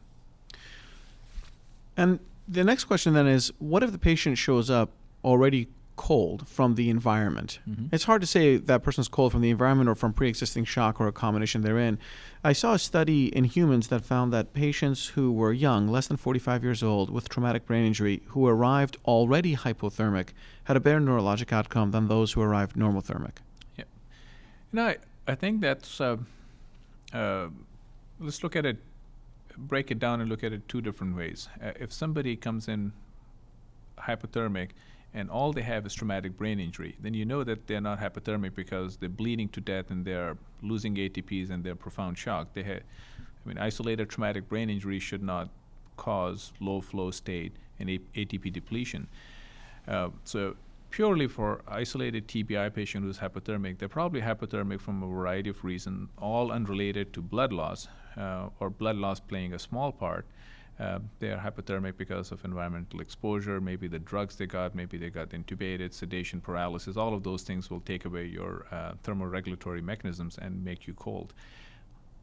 [1.97, 4.91] And the next question then is what if the patient shows up
[5.23, 7.59] already cold from the environment?
[7.67, 7.89] Mhm.
[7.91, 10.99] It's hard to say that person's cold from the environment or from pre existing shock
[10.99, 11.97] or a combination therein.
[12.43, 16.17] I saw a study in humans that found that patients who were young, less than
[16.17, 20.29] 45 years old, with traumatic brain injury, who arrived already hypothermic,
[20.65, 23.37] had a better neurologic outcome than those who arrived normothermic.
[23.77, 23.83] You
[24.81, 26.17] know, I, I think that's, uh,
[27.13, 27.47] uh,
[28.19, 28.77] let's look at it,
[29.57, 31.47] break it down and look at it two different ways.
[31.63, 32.91] Uh, if somebody comes in
[33.99, 34.71] hypothermic
[35.15, 38.53] and all they have is traumatic brain injury, then you know that they're not hypothermic
[38.53, 42.53] because they're bleeding to death and they're losing ATPs and they're profound shock.
[42.53, 42.81] They I
[43.47, 45.49] mean, isolated traumatic brain injury should not
[45.95, 49.07] cause low flow state and A- ATP depletion.
[49.87, 50.57] Uh, so
[50.89, 56.09] purely for isolated TBI patient who's hypothermic, they're probably hypothermic from a variety of reasons,
[56.17, 60.25] all unrelated to blood loss uh, or blood loss playing a small part.
[60.77, 65.09] Uh, they are hypothermic because of environmental exposure, maybe the drugs they got, maybe they
[65.09, 66.97] got intubated, sedation, paralysis.
[66.97, 71.33] All of those things will take away your uh, thermoregulatory mechanisms and make you cold.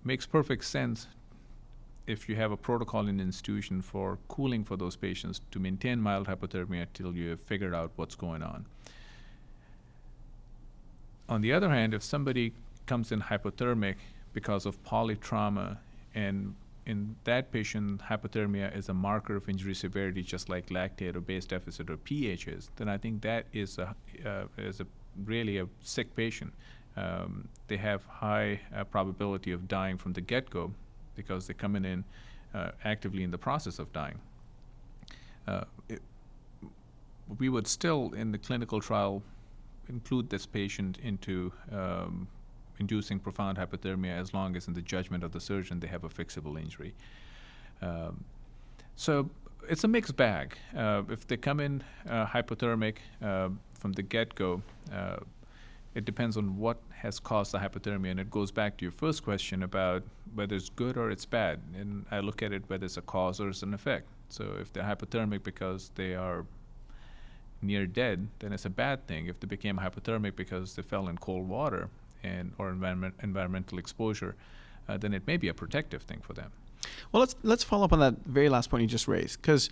[0.04, 1.06] Makes perfect sense
[2.06, 6.00] if you have a protocol in the institution for cooling for those patients to maintain
[6.00, 8.66] mild hypothermia till you have figured out what's going on.
[11.28, 12.52] On the other hand, if somebody
[12.86, 13.96] comes in hypothermic
[14.32, 15.78] because of polytrauma
[16.14, 21.20] and in that patient, hypothermia is a marker of injury severity, just like lactate or
[21.20, 23.94] base deficit or pH is, then I think that is a
[24.26, 24.86] uh, is a
[25.24, 26.52] really a sick patient.
[26.96, 30.72] Um, they have high uh, probability of dying from the get-go
[31.14, 32.04] because they're coming in
[32.54, 34.18] uh, actively in the process of dying.
[35.46, 36.02] Uh, it,
[37.38, 39.22] we would still, in the clinical trial,
[39.88, 42.28] include this patient into um,
[42.78, 46.08] inducing profound hypothermia as long as, in the judgment of the surgeon, they have a
[46.08, 46.94] fixable injury.
[47.80, 48.24] Um,
[48.96, 49.30] so
[49.68, 50.56] it's a mixed bag.
[50.76, 55.16] Uh, if they come in uh, hypothermic uh, from the get go, uh,
[55.94, 58.12] it depends on what has caused the hypothermia.
[58.12, 60.02] And it goes back to your first question about
[60.34, 61.60] whether it's good or it's bad.
[61.78, 64.06] And I look at it whether it's a cause or it's an effect.
[64.28, 66.46] So if they're hypothermic because they are
[67.60, 69.26] near dead, then it's a bad thing.
[69.26, 71.90] If they became hypothermic because they fell in cold water,
[72.22, 74.34] and or environment, environmental exposure,
[74.88, 76.50] uh, then it may be a protective thing for them.
[77.12, 79.70] Well, let's let's follow up on that very last point you just raised, because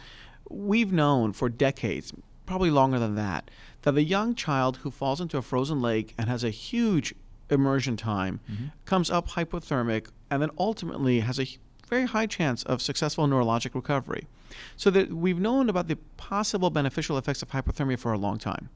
[0.48, 2.12] we've known for decades,
[2.46, 3.50] probably longer than that,
[3.82, 7.14] that the young child who falls into a frozen lake and has a huge
[7.50, 8.66] immersion time Mm-hmm.
[8.84, 11.46] comes up hypothermic and then ultimately has a
[11.88, 14.28] very high chance of successful neurologic recovery.
[14.76, 18.68] So that we've known about the possible beneficial effects of hypothermia for a long time.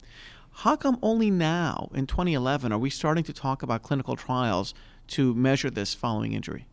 [0.59, 4.73] How come only now, in 2011, are we starting to talk about clinical trials
[5.09, 6.67] to measure this following injury?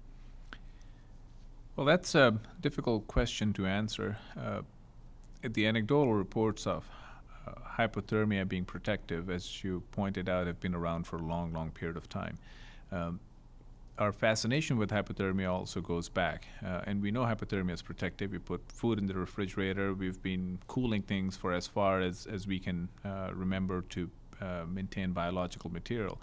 [1.75, 4.17] Well, that's a difficult question to answer.
[4.39, 4.61] Uh,
[5.41, 6.87] the anecdotal reports of
[7.47, 11.71] uh, hypothermia being protective, as you pointed out, have been around for a long, long
[11.71, 12.37] period of time.
[12.91, 13.19] Um,
[14.01, 18.31] our fascination with hypothermia also goes back, uh, and we know hypothermia is protective.
[18.31, 19.93] We put food in the refrigerator.
[19.93, 24.09] We've been cooling things for as far as, as we can uh, remember to
[24.41, 26.19] uh, maintain biological material.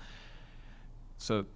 [1.19, 1.47] So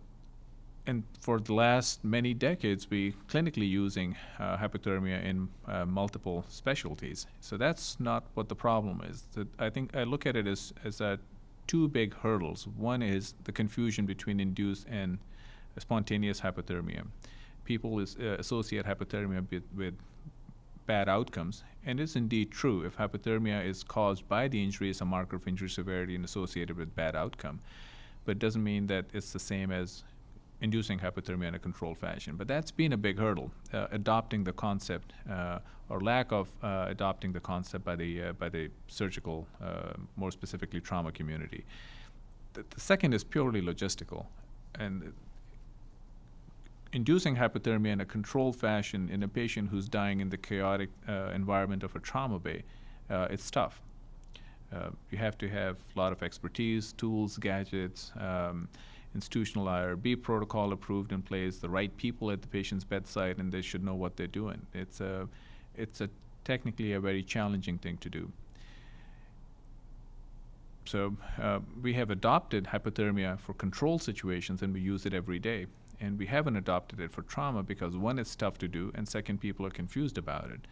[0.86, 7.26] and for the last many decades, we clinically using uh, hypothermia in uh, multiple specialties.
[7.40, 9.22] So that's not what the problem is.
[9.34, 11.16] That I think I look at it as as uh,
[11.66, 12.66] two big hurdles.
[12.66, 15.18] One is the confusion between induced and
[15.80, 17.06] spontaneous hypothermia.
[17.64, 19.94] People is, uh, associate hypothermia with, with
[20.86, 22.84] bad outcomes, and it's indeed true.
[22.84, 26.76] If hypothermia is caused by the injury, it's a marker of injury severity and associated
[26.76, 27.60] with bad outcome.
[28.24, 30.04] But it doesn't mean that it's the same as
[30.60, 32.36] inducing hypothermia in a controlled fashion.
[32.36, 35.58] But that's been a big hurdle, uh, adopting the concept uh,
[35.88, 40.30] or lack of uh, adopting the concept by the uh, by the surgical, uh, more
[40.30, 41.64] specifically trauma community.
[42.54, 44.26] The, the second is purely logistical,
[44.78, 45.12] and
[46.92, 51.30] inducing hypothermia in a controlled fashion in a patient who's dying in the chaotic uh,
[51.34, 52.62] environment of a trauma bay,
[53.10, 53.80] uh, it's tough.
[54.74, 58.68] Uh, you have to have a lot of expertise, tools, gadgets, um,
[59.14, 63.60] institutional IRB protocol approved in place, the right people at the patient's bedside, and they
[63.60, 64.66] should know what they're doing.
[64.72, 65.28] It's a,
[65.76, 66.08] it's a
[66.44, 68.32] technically a very challenging thing to do.
[70.86, 75.66] So uh, we have adopted hypothermia for control situations, and we use it every day.
[76.02, 79.38] And we haven't adopted it for trauma because one, it's tough to do, and second,
[79.38, 80.66] people are confused about it.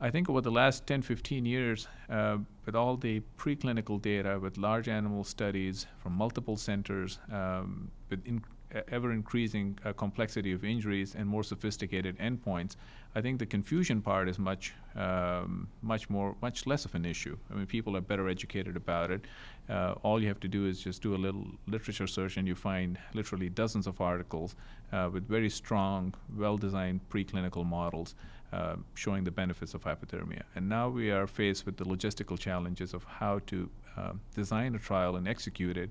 [0.00, 4.58] I think over the last 10, 15 years, uh, with all the preclinical data, with
[4.58, 8.42] large animal studies from multiple centers, um, with in,
[8.88, 12.76] ever increasing uh, complexity of injuries and more sophisticated endpoints,
[13.14, 17.36] I think the confusion part is much, um, much more, much less of an issue.
[17.50, 19.24] I mean, people are better educated about it.
[19.68, 22.54] Uh, all you have to do is just do a little literature search, and you
[22.54, 24.54] find literally dozens of articles
[24.92, 28.14] uh, with very strong, well-designed preclinical models
[28.52, 30.42] uh, showing the benefits of hypothermia.
[30.54, 34.78] And now we are faced with the logistical challenges of how to uh, design a
[34.78, 35.90] trial and execute it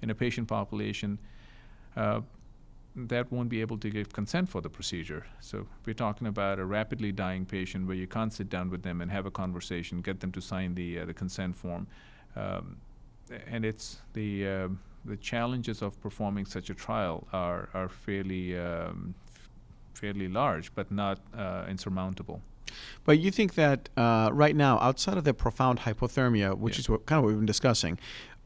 [0.00, 1.18] in a patient population
[1.94, 5.24] that won't be able to give consent for the procedure.
[5.40, 9.00] So we're talking about a rapidly dying patient where you can't sit down with them
[9.00, 11.86] and have a conversation, get them to sign the uh, the consent form,
[12.36, 12.76] um,
[13.46, 14.68] and it's the uh,
[15.04, 19.50] the challenges of performing such a trial are are fairly um, f-
[19.94, 22.40] fairly large, but not uh, insurmountable.
[23.04, 26.80] But you think that uh, right now, outside of the profound hypothermia, which Yeah.
[26.80, 27.98] is what kind of what we've been discussing,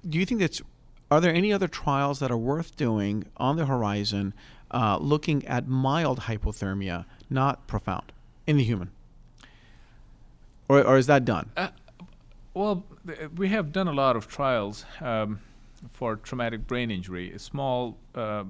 [0.09, 0.63] do you think that's
[1.11, 4.35] are there any other trials that are worth doing on the horizon,
[4.71, 8.13] uh, looking at mild hypothermia, not profound,
[8.47, 8.91] in the human?
[10.69, 11.51] Or, or is that done?
[12.55, 15.41] Well, th- we have done a lot of trials um,
[15.91, 18.45] for traumatic brain injury, a small uh,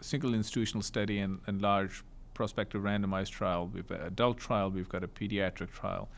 [0.00, 3.68] single institutional study and, and large prospective randomized trial.
[3.72, 6.08] We've got adult trial, we've got a pediatric trial.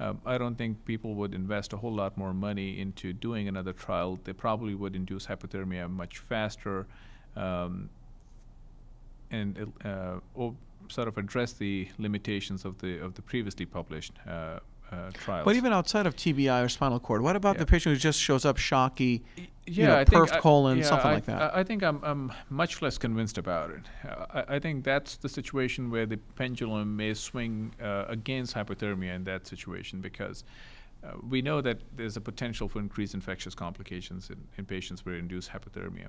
[0.00, 3.72] Um, I don't think people would invest a whole lot more money into doing another
[3.72, 4.18] trial.
[4.24, 6.86] They probably would induce hypothermia much faster
[7.36, 7.90] um,
[9.30, 10.54] and uh, or
[10.88, 14.58] sort of address the limitations of the of the previously published uh,
[14.92, 15.44] uh, trials.
[15.44, 17.60] But even outside of TBI or spinal cord, what about Yeah.
[17.60, 19.22] the patient who just shows up shocky?
[19.66, 21.54] Y- you know, I think perf colon, yeah, something I- like that.
[21.54, 23.82] I, I think I'm, I'm much less convinced about it.
[24.04, 29.24] I, I think that's the situation where the pendulum may swing uh, against hypothermia in
[29.24, 30.44] that situation because
[31.02, 35.16] uh, we know that there's a potential for increased infectious complications in, in patients with
[35.16, 36.08] induced hypothermia.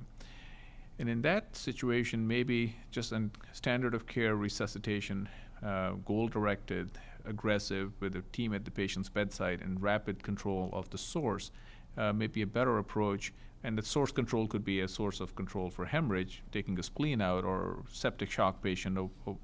[1.00, 5.28] And in that situation, maybe just a standard of care resuscitation,
[5.63, 6.91] uh, goal directed,
[7.26, 11.52] aggressive, with a team at the patient's bedside and rapid control of the source
[11.98, 13.34] uh, may be a better approach.
[13.64, 17.20] And the source control could be a source of control for hemorrhage, taking a spleen
[17.22, 19.38] out, or septic shock patient, or, or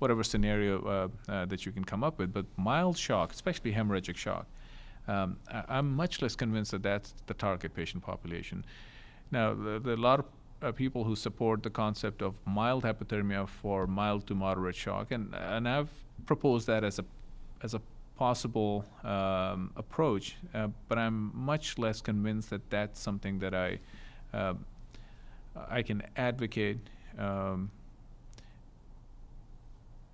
[0.00, 2.32] whatever scenario uh, uh, that you can come up with.
[2.32, 4.46] But mild shock, especially hemorrhagic shock,
[5.06, 8.64] um, I, I'm much less convinced that that's the target patient population.
[9.30, 10.26] Now, there there are a lot of
[10.62, 15.34] uh, people who support the concept of mild hypothermia for mild to moderate shock, and
[15.34, 15.90] and I've
[16.26, 17.04] proposed that as a
[17.62, 17.80] as a
[18.18, 23.78] possible um, approach, uh, but I'm much less convinced that that's something that I
[24.34, 24.54] uh,
[25.70, 26.78] I can advocate
[27.18, 27.70] um,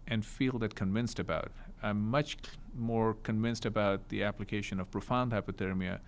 [0.07, 1.51] and feel that convinced about.
[1.83, 2.37] I'm much
[2.77, 5.99] more convinced about the application of profound hypothermia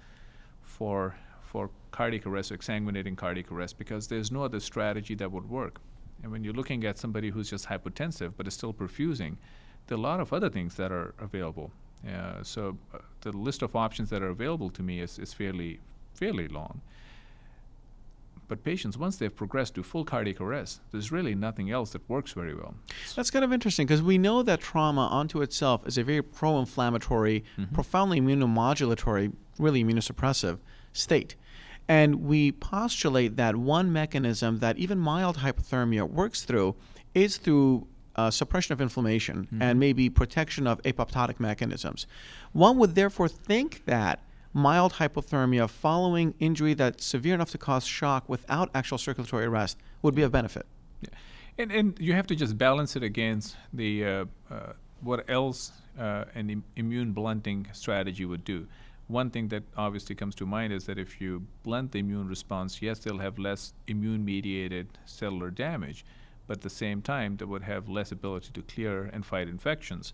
[0.63, 5.81] for for cardiac arrest exsanguinating cardiac arrest because there's no other strategy that would work.
[6.23, 9.37] And when you're looking at somebody who's just hypotensive but is still perfusing,
[9.87, 11.71] there are a lot of other things that are available.
[12.07, 15.81] Uh, so uh, the list of options that are available to me is, is fairly
[16.15, 16.81] fairly long.
[18.49, 22.33] But patients, once they've progressed to full cardiac arrest, there's really nothing else that works
[22.33, 22.75] very well.
[23.17, 26.59] That's kind of interesting because we know that trauma onto itself is a very pro
[26.61, 27.73] inflammatory, Mhm.
[27.75, 30.59] profoundly immunomodulatory, really immunosuppressive
[30.93, 31.35] state.
[31.89, 36.77] And we postulate that one mechanism that even mild hypothermia works through
[37.15, 39.79] is through uh, suppression of inflammation and Mhm.
[39.79, 42.07] maybe protection of apoptotic mechanisms.
[42.53, 48.27] One would therefore think that mild hypothermia following injury that's severe enough to cause shock
[48.29, 50.67] without actual circulatory arrest would be of benefit.
[51.03, 51.09] Yeah.
[51.59, 56.25] And, and you have to just balance it against the uh, uh, what else uh,
[56.35, 58.67] an Im- immune blunting strategy would do.
[59.09, 62.81] One thing that obviously comes to mind is that if you blunt the immune response,
[62.83, 66.05] yes, they'll have less immune mediated cellular damage,
[66.47, 70.13] but at the same time, they would have less ability to clear and fight infections.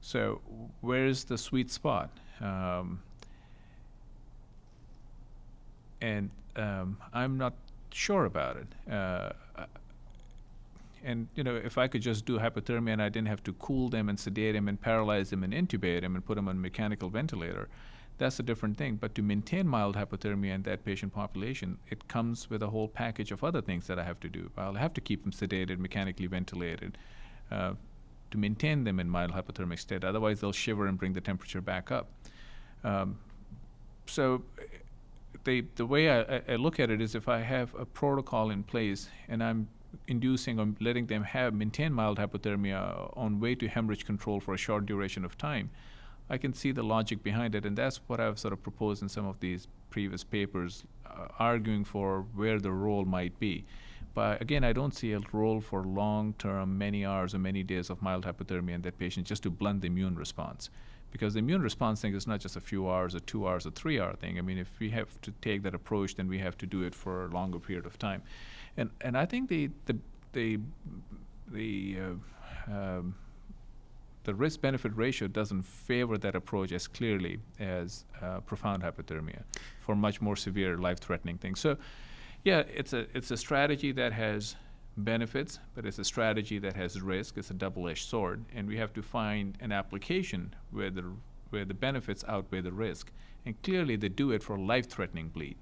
[0.00, 0.40] So,
[0.80, 2.10] where's the sweet spot?
[2.40, 3.02] Um,
[6.00, 7.54] and um, I'm not
[7.92, 8.92] sure about it.
[8.92, 9.32] Uh,
[11.02, 13.88] and you know, if I could just do hypothermia and I didn't have to cool
[13.88, 16.60] them and sedate them and paralyze them and intubate them and put them on a
[16.60, 17.68] mechanical ventilator,
[18.20, 18.96] that's a different thing.
[18.96, 23.32] But to maintain mild hypothermia in that patient population, it comes with a whole package
[23.32, 24.50] of other things that I have to do.
[24.56, 26.98] I'll have to keep them sedated, mechanically ventilated,
[27.50, 27.72] uh,
[28.30, 30.04] to maintain them in mild hypothermic state.
[30.04, 32.06] Otherwise, they'll shiver and bring the temperature back up.
[32.84, 33.18] Um,
[34.06, 34.42] so
[35.44, 38.50] the the way I, I- I look at it is if I have a protocol
[38.50, 39.68] in place and I'm
[40.06, 42.80] inducing or letting them have maintain mild hypothermia
[43.16, 45.70] on way to hemorrhage control for a short duration of time,
[46.30, 49.08] I can see the logic behind it, and that's what I've sort of proposed in
[49.08, 53.64] some of these previous papers, uh, arguing for where the role might be.
[54.14, 57.90] But again, I don't see a role for long term, many hours or many days
[57.90, 60.70] of mild hypothermia in that patient just to blunt the immune response.
[61.10, 63.72] Because the immune response thing is not just a few hours or two hours or
[63.72, 64.38] three hour thing.
[64.38, 66.94] I mean, if we have to take that approach, then we have to do it
[66.94, 68.22] for a longer period of time.
[68.76, 69.98] And, and I think the, the,
[70.32, 70.60] the,
[71.50, 73.16] the uh, um,
[74.24, 79.42] the risk benefit ratio doesn't favor that approach as clearly as uh, profound hypothermia
[79.78, 81.60] for much more severe life threatening things.
[81.60, 81.76] So,
[82.44, 84.56] yeah, it's a, it's a strategy that has
[84.96, 87.38] benefits, but it's a strategy that has risk.
[87.38, 91.04] It's a double edged sword, and we have to find an application where the,
[91.50, 93.10] where the benefits outweigh the risk.
[93.46, 95.56] And clearly, they do it for life threatening bleed.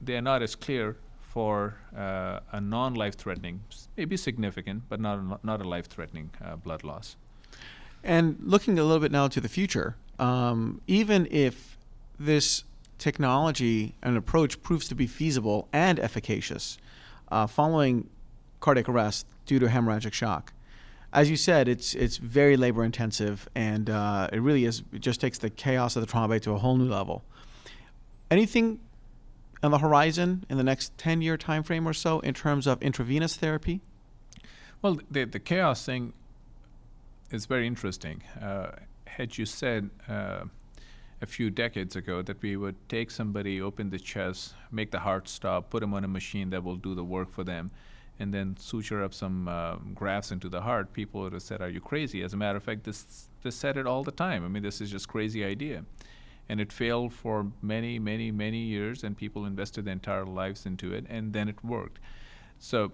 [0.00, 3.64] They are not as clear for uh, a non life threatening,
[3.96, 7.16] maybe significant, but not a, not a life threatening uh, blood loss.
[8.04, 11.78] And looking a little bit now to the future, um, even if
[12.20, 12.64] this
[12.98, 16.78] technology and approach proves to be feasible and efficacious
[17.30, 18.08] uh, following
[18.60, 20.52] cardiac arrest due to hemorrhagic shock,
[21.14, 24.82] as you said, it's it's very labor intensive, and uh, it really is.
[24.92, 27.22] It just takes the chaos of the trauma to a whole new level.
[28.30, 28.80] Anything
[29.62, 32.82] on the horizon in the next ten year time frame or so in terms of
[32.82, 33.80] intravenous therapy?
[34.82, 36.14] Well, the the chaos thing
[37.34, 38.22] is very interesting.
[38.40, 38.68] Uh,
[39.06, 40.44] had you said uh,
[41.20, 45.28] a few decades ago that we would take somebody, open the chest, make the heart
[45.28, 47.70] stop, put them on a machine that will do the work for them,
[48.18, 51.68] and then suture up some uh, grafts into the heart, people would have said, "Are
[51.68, 54.44] you crazy?" As a matter of fact, this this said it all the time.
[54.44, 55.84] I mean, this is just crazy idea,
[56.48, 60.94] and it failed for many, many, many years, and people invested their entire lives into
[60.94, 61.98] it, and then it worked.
[62.58, 62.92] So,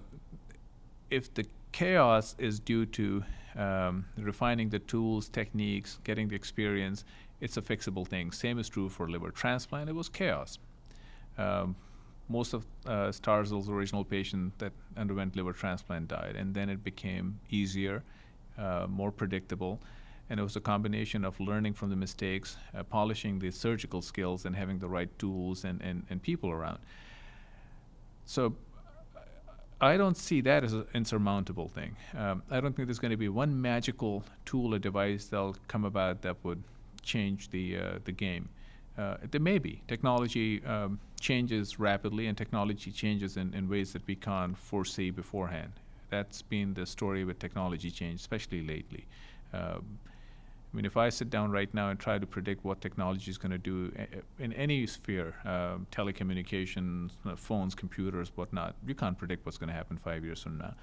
[1.10, 3.24] if the chaos is due to
[3.56, 7.04] um, refining the tools, techniques, getting the experience,
[7.40, 8.32] it's a fixable thing.
[8.32, 9.88] Same is true for liver transplant.
[9.88, 10.58] It was chaos.
[11.38, 11.76] Um,
[12.28, 17.40] most of uh, Starzl's original patient that underwent liver transplant died, and then it became
[17.50, 18.04] easier,
[18.56, 19.80] uh, more predictable,
[20.28, 24.44] and it was a combination of learning from the mistakes, uh, polishing the surgical skills,
[24.44, 26.78] and having the right tools and, and, and people around.
[28.26, 28.54] So
[29.80, 31.96] I don't see that as an insurmountable thing.
[32.16, 35.86] Um, I don't think there's going to be one magical tool or device that'll come
[35.86, 36.62] about that would
[37.02, 38.50] change the uh, the game.
[38.98, 44.06] Uh, there may be technology um, changes rapidly, and technology changes in, in ways that
[44.06, 45.72] we can't foresee beforehand.
[46.10, 49.06] That's been the story with technology change, especially lately.
[49.54, 49.98] Um,
[50.72, 53.38] I mean, if I sit down right now and try to predict what technology is
[53.38, 53.92] going to do
[54.38, 59.74] in any sphere, um, telecommunications, uh, phones, computers, whatnot, you can't predict what's going to
[59.74, 60.74] happen five years from now.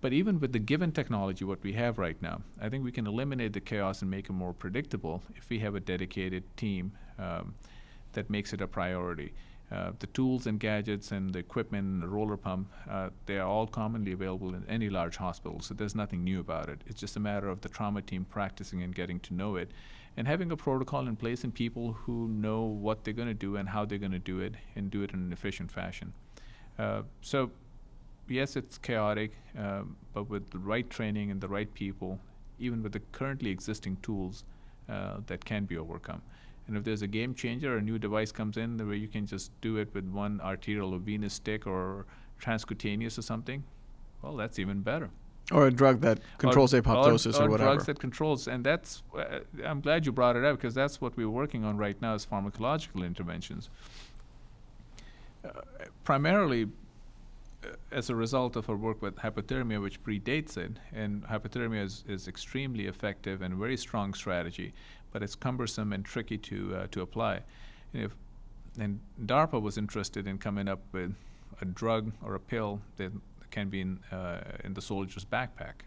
[0.00, 3.06] But even with the given technology, what we have right now, I think we can
[3.06, 7.54] eliminate the chaos and make it more predictable if we have a dedicated team um,
[8.12, 9.32] that makes it a priority.
[9.74, 13.48] Uh, the tools and gadgets and the equipment and the roller pump, uh, they are
[13.48, 16.80] all commonly available in any large hospital, so there's nothing new about it.
[16.86, 19.72] It's just a matter of the trauma team practicing and getting to know it
[20.16, 23.56] and having a protocol in place and people who know what they're going to do
[23.56, 26.12] and how they're going to do it and do it in an efficient fashion.
[26.78, 27.50] Uh, so,
[28.28, 32.20] yes, it's chaotic, um, but with the right training and the right people,
[32.60, 34.44] even with the currently existing tools,
[34.88, 36.22] uh, that can be overcome.
[36.66, 39.50] And if there's a game changer, a new device comes in where you can just
[39.60, 42.06] do it with one arterial or venous stick or
[42.40, 43.64] transcutaneous or something,
[44.22, 45.10] well, that's even better.
[45.52, 47.70] Or a drug that controls or, apoptosis or, or, or whatever.
[47.72, 49.02] drugs that controls, and that's.
[49.16, 52.14] Uh, I'm glad you brought it up because that's what we're working on right now
[52.14, 53.68] is pharmacological interventions.
[55.44, 55.50] Uh,
[56.02, 56.70] primarily,
[57.62, 62.04] uh, as a result of our work with hypothermia, which predates it, and hypothermia is,
[62.08, 64.72] is extremely effective and very strong strategy
[65.14, 67.40] but it's cumbersome and tricky to uh, to apply.
[67.94, 68.16] And, if,
[68.78, 71.14] and DARPA was interested in coming up with
[71.62, 73.12] a drug or a pill that
[73.52, 75.86] can be in, uh, in the soldier's backpack,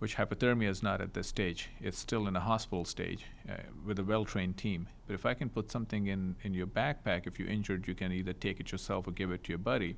[0.00, 1.70] which hypothermia is not at this stage.
[1.80, 3.54] It's still in a hospital stage uh,
[3.86, 4.88] with a well-trained team.
[5.06, 8.12] But if I can put something in, in your backpack, if you're injured, you can
[8.12, 9.96] either take it yourself or give it to your buddy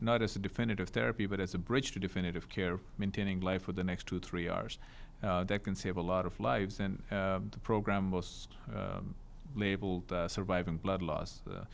[0.00, 3.72] not as a definitive therapy, but as a bridge to definitive care, maintaining life for
[3.72, 4.78] the next two, three hours.
[5.22, 6.78] Uh, that can save a lot of lives.
[6.78, 9.14] And uh, the program was um,
[9.54, 11.42] labeled uh, Surviving Blood Loss.
[11.50, 11.64] Uh,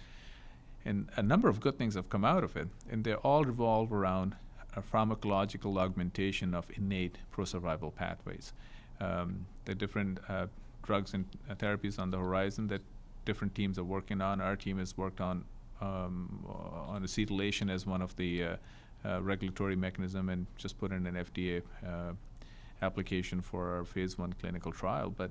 [0.84, 3.92] and a number of good things have come out of it, and they all revolve
[3.92, 4.36] around
[4.74, 8.52] a pharmacological augmentation of innate pro survival pathways.
[9.00, 10.46] Um, the different uh,
[10.82, 12.82] drugs and therapies on the horizon that
[13.24, 14.40] different teams are working on.
[14.40, 15.44] Our team has worked on
[15.80, 18.56] um, on acetylation as one of the
[19.04, 21.62] regulatory mechanism and just put in an FDA
[22.82, 25.30] application for our phase one clinical trial, but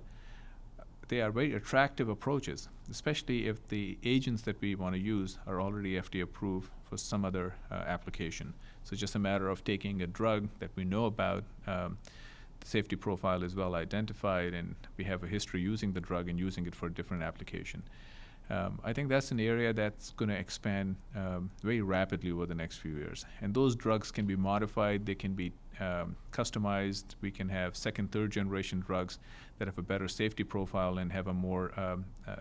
[1.10, 5.60] they are very attractive approaches, especially if the agents that we want to use are
[5.60, 8.54] already FDA approved for some other uh, application.
[8.84, 11.44] So just a matter of taking a drug that we know about.
[11.68, 11.98] Um,
[12.62, 16.40] the safety profile is well identified, and we have a history using the drug and
[16.40, 17.84] using it for a different application.
[18.52, 22.56] Um, I think that's an area that's going to expand um, very rapidly over the
[22.56, 23.26] next few years.
[23.42, 27.16] And those drugs can be modified, they can be um, customized.
[27.22, 29.20] We can have second, third generation drugs
[29.58, 32.36] that have a better safety profile and have a more um, uh,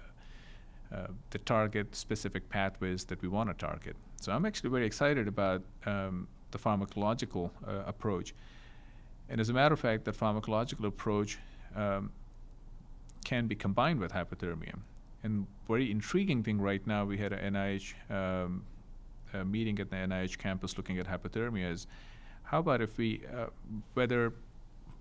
[0.92, 3.96] uh, the target specific pathways that we want to target.
[4.20, 8.34] So I'm actually very excited about um, the pharmacological uh, approach.
[9.28, 11.38] And as a matter of fact, that pharmacological approach
[11.76, 12.10] um,
[13.24, 14.74] can be combined with hypothermia.
[15.22, 18.64] And very intriguing thing right now, we had an NIH um,
[19.44, 21.86] meeting at the NIH campus looking at hypothermia is
[22.44, 23.46] how about if we, uh,
[23.94, 24.32] whether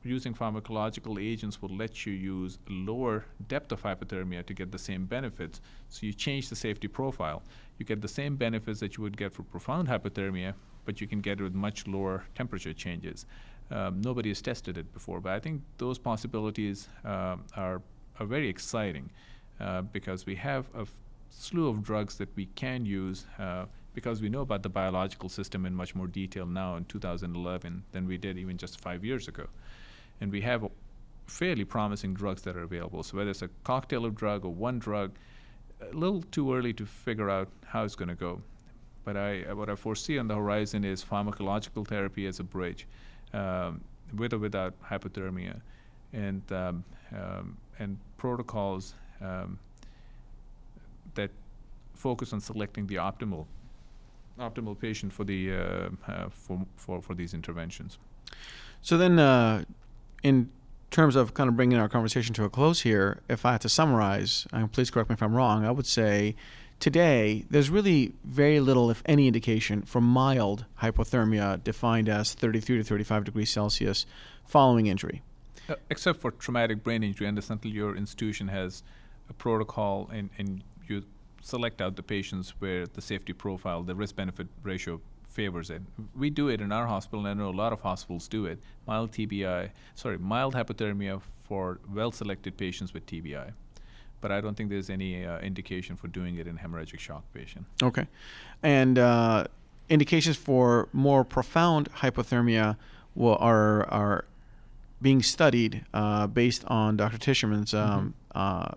[0.04, 5.06] using pharmacological agents will let you use lower depth of hypothermia to get the same
[5.06, 5.62] benefits.
[5.90, 7.44] So you change the safety profile.
[7.78, 10.54] You get the same benefits that you would get for profound hypothermia,
[10.86, 13.26] but you can get it with much lower temperature changes.
[13.72, 17.82] Um, nobody has tested it before, but I think those possibilities uh, are,
[18.20, 19.12] are very exciting
[19.60, 24.22] uh, because we have a f- slew of drugs that we can use uh, because
[24.22, 28.18] we know about the biological system in much more detail now in 2011 than we
[28.18, 29.48] did even just five years ago.
[30.22, 30.68] And we have
[31.28, 33.04] fairly promising drugs that are available.
[33.04, 35.12] So whether it's a cocktail of drug or one drug,
[35.82, 38.42] a little too early to figure out how it's going to go.
[39.06, 42.88] But I, what I foresee on the horizon is pharmacological therapy as a bridge,
[43.34, 43.82] um,
[44.16, 45.62] with or without hypothermia,
[46.14, 46.84] and um,
[47.14, 49.60] um, and protocols um,
[51.16, 51.32] that
[51.94, 53.46] focus on selecting the optimal
[54.40, 58.00] optimal patient for the uh, uh, for, for for these interventions.
[58.82, 59.66] So then, uh,
[60.24, 60.50] in
[60.92, 63.70] terms of kind of bringing our conversation to a close here, if I had to
[63.70, 66.36] summarize, and please correct me if I'm wrong, I would say
[66.80, 72.84] today there's really very little, if any, indication for mild hypothermia defined as 33 to
[72.84, 74.06] 35 degrees Celsius
[74.46, 75.22] following injury.
[75.70, 78.82] Uh, except for traumatic brain injury, and until your institution has
[79.30, 81.04] a protocol and, and you
[81.42, 85.00] select out the patients where the safety profile, the risk benefit ratio
[85.30, 85.82] favors it.
[86.16, 88.60] We do it in our hospital, and I know a lot of hospitals do it.
[88.88, 93.54] Mild TBI, sorry, mild hypothermia for well selected patients with TBI.
[94.22, 97.66] But I don't think there's any uh, indication for doing it in hemorrhagic shock patient.
[97.82, 98.06] Okay.
[98.62, 99.46] And uh,
[99.88, 102.76] indications for more profound hypothermia
[103.16, 104.26] will, are, are
[105.02, 107.18] being studied uh, based on Dr.
[107.18, 108.72] Tisherman's um, mm-hmm uh,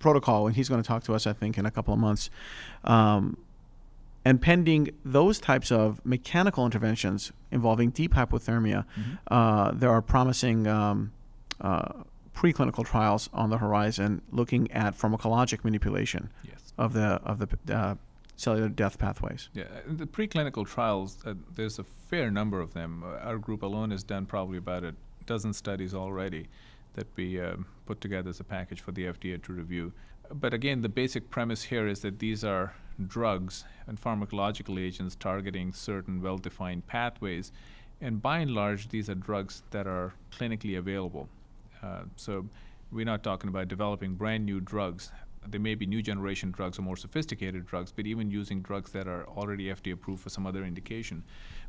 [0.00, 2.30] protocol, and he's going to talk to us, I think, in a couple of months.
[2.82, 3.36] Um,
[4.24, 9.12] and pending those types of mechanical interventions involving deep hypothermia, mm-hmm.
[9.28, 11.12] uh, there are promising um,
[11.60, 12.02] uh,
[12.34, 16.72] preclinical trials on the horizon looking at pharmacologic manipulation yes.
[16.76, 17.94] of the of the uh,
[18.36, 19.48] cellular death pathways.
[19.54, 23.04] Yeah, the preclinical trials, uh, there's a fair number of them.
[23.22, 24.94] Our group alone has done probably about a
[25.26, 26.48] dozen studies already
[26.94, 29.92] that we um, put together as a package for the FDA to review.
[30.32, 32.74] But again, the basic premise here is that these are
[33.06, 37.52] drugs and pharmacological agents targeting certain well defined pathways.
[38.00, 41.28] And by and large, these are drugs that are clinically available.
[41.82, 42.46] Uh, so
[42.92, 45.12] we're not talking about developing brand new drugs.
[45.46, 49.06] There may be new generation drugs or more sophisticated drugs, but even using drugs that
[49.08, 51.24] are already FDA approved for some other indication,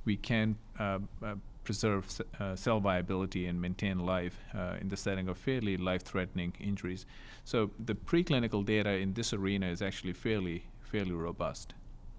[0.06, 5.28] we can uh, uh, preserve uh, cell viability and maintain life uh, in the setting
[5.28, 7.05] of fairly life-threatening injuries.
[7.43, 11.74] So the preclinical data in this arena is actually fairly fairly robust.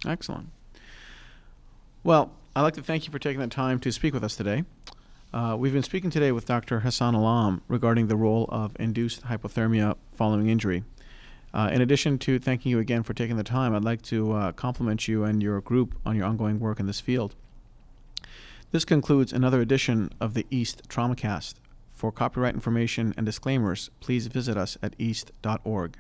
[0.07, 0.49] Excellent.
[2.03, 4.65] Well, I'd like to thank you for taking the time to speak with us today.
[5.33, 6.81] Uh, we've been speaking today with Dr.
[6.81, 10.85] Hasan Alam regarding the role of induced hypothermia following injury.
[11.55, 14.53] Uh, in addition to thanking you again for taking the time, I'd like to uh,
[14.53, 17.35] compliment you and your group on your ongoing work in this field.
[18.73, 21.57] This concludes another edition of the East TraumaCast.
[21.91, 25.99] For copyright information and disclaimers, please visit us at east.org.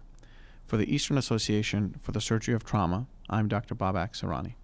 [0.64, 3.74] For the Eastern Association for the Surgery of Trauma, I'm Dr.
[3.74, 4.54] Babak Sarani.